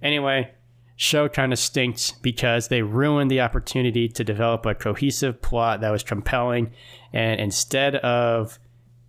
Anyway, 0.00 0.52
show 0.94 1.28
kind 1.28 1.52
of 1.52 1.58
stinks 1.58 2.12
because 2.12 2.68
they 2.68 2.82
ruined 2.82 3.32
the 3.32 3.40
opportunity 3.40 4.08
to 4.08 4.22
develop 4.22 4.64
a 4.66 4.74
cohesive 4.76 5.42
plot 5.42 5.80
that 5.80 5.90
was 5.90 6.04
compelling, 6.04 6.72
and 7.12 7.40
instead 7.40 7.96
of 7.96 8.60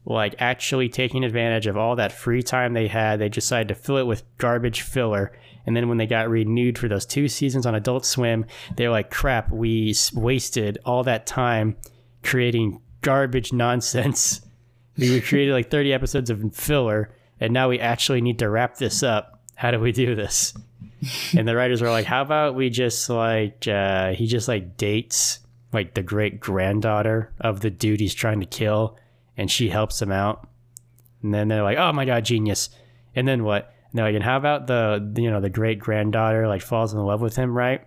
like 0.05 0.33
actually 0.39 0.89
taking 0.89 1.23
advantage 1.23 1.67
of 1.67 1.77
all 1.77 1.95
that 1.95 2.11
free 2.11 2.41
time 2.41 2.73
they 2.73 2.87
had, 2.87 3.19
they 3.19 3.29
decided 3.29 3.67
to 3.67 3.75
fill 3.75 3.97
it 3.97 4.07
with 4.07 4.23
garbage 4.39 4.81
filler. 4.81 5.37
And 5.67 5.77
then 5.77 5.87
when 5.87 5.99
they 5.99 6.07
got 6.07 6.29
renewed 6.29 6.79
for 6.79 6.87
those 6.87 7.05
two 7.05 7.27
seasons 7.27 7.67
on 7.67 7.75
Adult 7.75 8.07
Swim, 8.07 8.47
they 8.75 8.87
were 8.87 8.91
like, 8.91 9.11
"Crap, 9.11 9.51
we 9.51 9.93
wasted 10.15 10.79
all 10.83 11.03
that 11.03 11.27
time 11.27 11.75
creating 12.23 12.81
garbage 13.05 13.53
nonsense. 13.53 14.41
We 14.97 15.19
created 15.19 15.51
like 15.51 15.69
30 15.69 15.91
episodes 15.91 16.29
of 16.29 16.55
filler, 16.55 17.13
and 17.41 17.51
now 17.51 17.67
we 17.67 17.81
actually 17.81 18.21
need 18.21 18.39
to 18.39 18.49
wrap 18.49 18.77
this 18.77 19.03
up. 19.03 19.41
How 19.55 19.71
do 19.71 19.79
we 19.81 19.91
do 19.91 20.15
this?" 20.15 20.53
and 21.37 21.45
the 21.45 21.53
writers 21.53 21.81
were 21.81 21.89
like, 21.89 22.05
"How 22.05 22.21
about 22.21 22.55
we 22.55 22.69
just 22.69 23.09
like 23.09 23.67
uh, 23.67 24.13
he 24.13 24.25
just 24.25 24.47
like 24.47 24.77
dates 24.77 25.39
like 25.73 25.95
the 25.95 26.01
great 26.01 26.39
granddaughter 26.39 27.33
of 27.41 27.59
the 27.59 27.69
dude 27.69 27.99
he's 27.99 28.13
trying 28.13 28.39
to 28.39 28.45
kill, 28.45 28.97
and 29.35 29.51
she 29.51 29.67
helps 29.67 30.01
him 30.01 30.13
out." 30.13 30.47
And 31.21 31.33
then 31.33 31.49
they're 31.49 31.61
like, 31.61 31.77
"Oh 31.77 31.91
my 31.91 32.05
god, 32.05 32.23
genius!" 32.23 32.69
And 33.15 33.27
then 33.27 33.43
what? 33.43 33.73
And 33.91 33.97
they're 33.97 34.05
like, 34.05 34.15
"And 34.15 34.23
how 34.23 34.37
about 34.37 34.67
the 34.67 35.13
you 35.17 35.29
know 35.29 35.41
the 35.41 35.49
great 35.49 35.79
granddaughter 35.79 36.47
like 36.47 36.61
falls 36.61 36.93
in 36.93 36.99
love 37.01 37.19
with 37.19 37.35
him, 37.35 37.55
right?" 37.55 37.85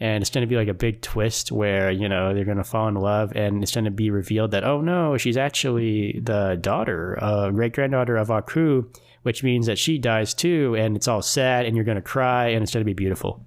And 0.00 0.22
it's 0.22 0.30
going 0.30 0.42
to 0.42 0.46
be 0.46 0.54
like 0.54 0.68
a 0.68 0.74
big 0.74 1.00
twist 1.00 1.50
where 1.50 1.90
you 1.90 2.08
know 2.08 2.32
they're 2.32 2.44
going 2.44 2.58
to 2.58 2.64
fall 2.64 2.86
in 2.88 2.94
love, 2.94 3.32
and 3.34 3.62
it's 3.62 3.74
going 3.74 3.84
to 3.84 3.90
be 3.90 4.10
revealed 4.10 4.52
that 4.52 4.64
oh 4.64 4.80
no, 4.80 5.16
she's 5.16 5.36
actually 5.36 6.20
the 6.22 6.56
daughter, 6.60 7.18
uh, 7.20 7.50
great 7.50 7.72
granddaughter 7.72 8.16
of 8.16 8.30
Aku, 8.30 8.84
which 9.22 9.42
means 9.42 9.66
that 9.66 9.78
she 9.78 9.98
dies 9.98 10.34
too, 10.34 10.76
and 10.76 10.96
it's 10.96 11.08
all 11.08 11.22
sad, 11.22 11.66
and 11.66 11.74
you're 11.74 11.84
going 11.84 11.96
to 11.96 12.02
cry, 12.02 12.48
and 12.48 12.62
it's 12.62 12.72
going 12.72 12.82
to 12.82 12.84
be 12.84 12.94
beautiful. 12.94 13.44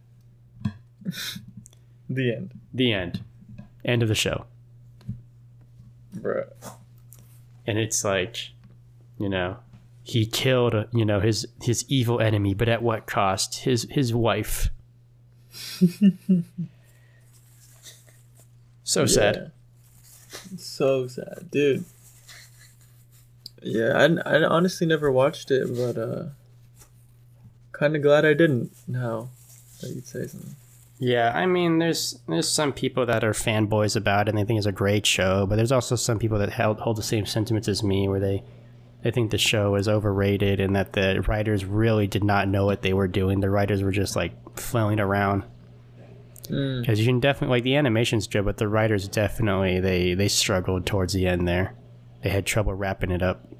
The 2.09 2.33
end, 2.35 2.51
The 2.73 2.91
end. 2.91 3.23
End 3.85 4.03
of 4.03 4.09
the 4.09 4.15
show. 4.15 4.45
bro. 6.13 6.43
And 7.65 7.79
it's 7.79 8.03
like, 8.03 8.49
you 9.17 9.29
know, 9.29 9.57
he 10.03 10.25
killed, 10.25 10.75
you 10.91 11.05
know, 11.05 11.21
his 11.21 11.47
his 11.61 11.85
evil 11.87 12.19
enemy, 12.19 12.53
but 12.53 12.67
at 12.67 12.83
what 12.83 13.05
cost? 13.05 13.59
His 13.59 13.87
his 13.89 14.13
wife. 14.13 14.69
So 18.83 19.05
sad. 19.05 19.51
So 20.57 21.07
sad, 21.07 21.49
dude. 21.51 21.85
Yeah, 23.61 23.93
I, 24.25 24.37
I 24.37 24.43
honestly 24.43 24.87
never 24.87 25.11
watched 25.11 25.51
it, 25.51 25.67
but 25.75 25.97
uh, 25.97 26.29
kind 27.71 27.95
of 27.95 28.01
glad 28.01 28.25
I 28.25 28.33
didn't. 28.33 28.71
Now 28.87 29.29
that 29.81 29.89
you'd 29.89 30.07
say 30.07 30.27
something. 30.27 30.55
Yeah, 30.99 31.31
I 31.33 31.47
mean, 31.47 31.79
there's 31.79 32.19
there's 32.27 32.47
some 32.47 32.73
people 32.73 33.07
that 33.07 33.23
are 33.23 33.33
fanboys 33.33 33.95
about 33.95 34.27
it 34.27 34.29
and 34.29 34.37
they 34.37 34.43
think 34.43 34.59
it's 34.59 34.67
a 34.67 34.71
great 34.71 35.05
show, 35.05 35.47
but 35.47 35.55
there's 35.55 35.71
also 35.71 35.95
some 35.95 36.19
people 36.19 36.37
that 36.37 36.51
held, 36.51 36.79
hold 36.79 36.97
the 36.97 37.03
same 37.03 37.25
sentiments 37.25 37.67
as 37.67 37.81
me, 37.81 38.07
where 38.07 38.19
they 38.19 38.43
they 39.03 39.11
think 39.11 39.31
the 39.31 39.37
show 39.37 39.75
is 39.75 39.87
overrated 39.87 40.59
and 40.59 40.75
that 40.75 40.93
the 40.93 41.23
writers 41.27 41.65
really 41.65 42.07
did 42.07 42.23
not 42.23 42.47
know 42.47 42.65
what 42.65 42.81
they 42.81 42.93
were 42.93 43.07
doing. 43.07 43.39
The 43.39 43.49
writers 43.49 43.81
were 43.81 43.91
just 43.91 44.15
like 44.15 44.59
flailing 44.59 44.99
around. 44.99 45.43
Mm. 46.49 46.81
Because 46.81 46.99
you 46.99 47.05
can 47.05 47.19
definitely 47.19 47.55
like 47.57 47.63
the 47.63 47.75
animation's 47.75 48.27
good, 48.27 48.45
but 48.45 48.57
the 48.57 48.67
writers 48.67 49.07
definitely 49.07 49.79
they 49.79 50.13
they 50.13 50.27
struggled 50.27 50.85
towards 50.85 51.13
the 51.13 51.27
end 51.27 51.47
there. 51.47 51.75
They 52.23 52.29
had 52.29 52.45
trouble 52.45 52.73
wrapping 52.73 53.11
it 53.11 53.23
up. 53.23 53.50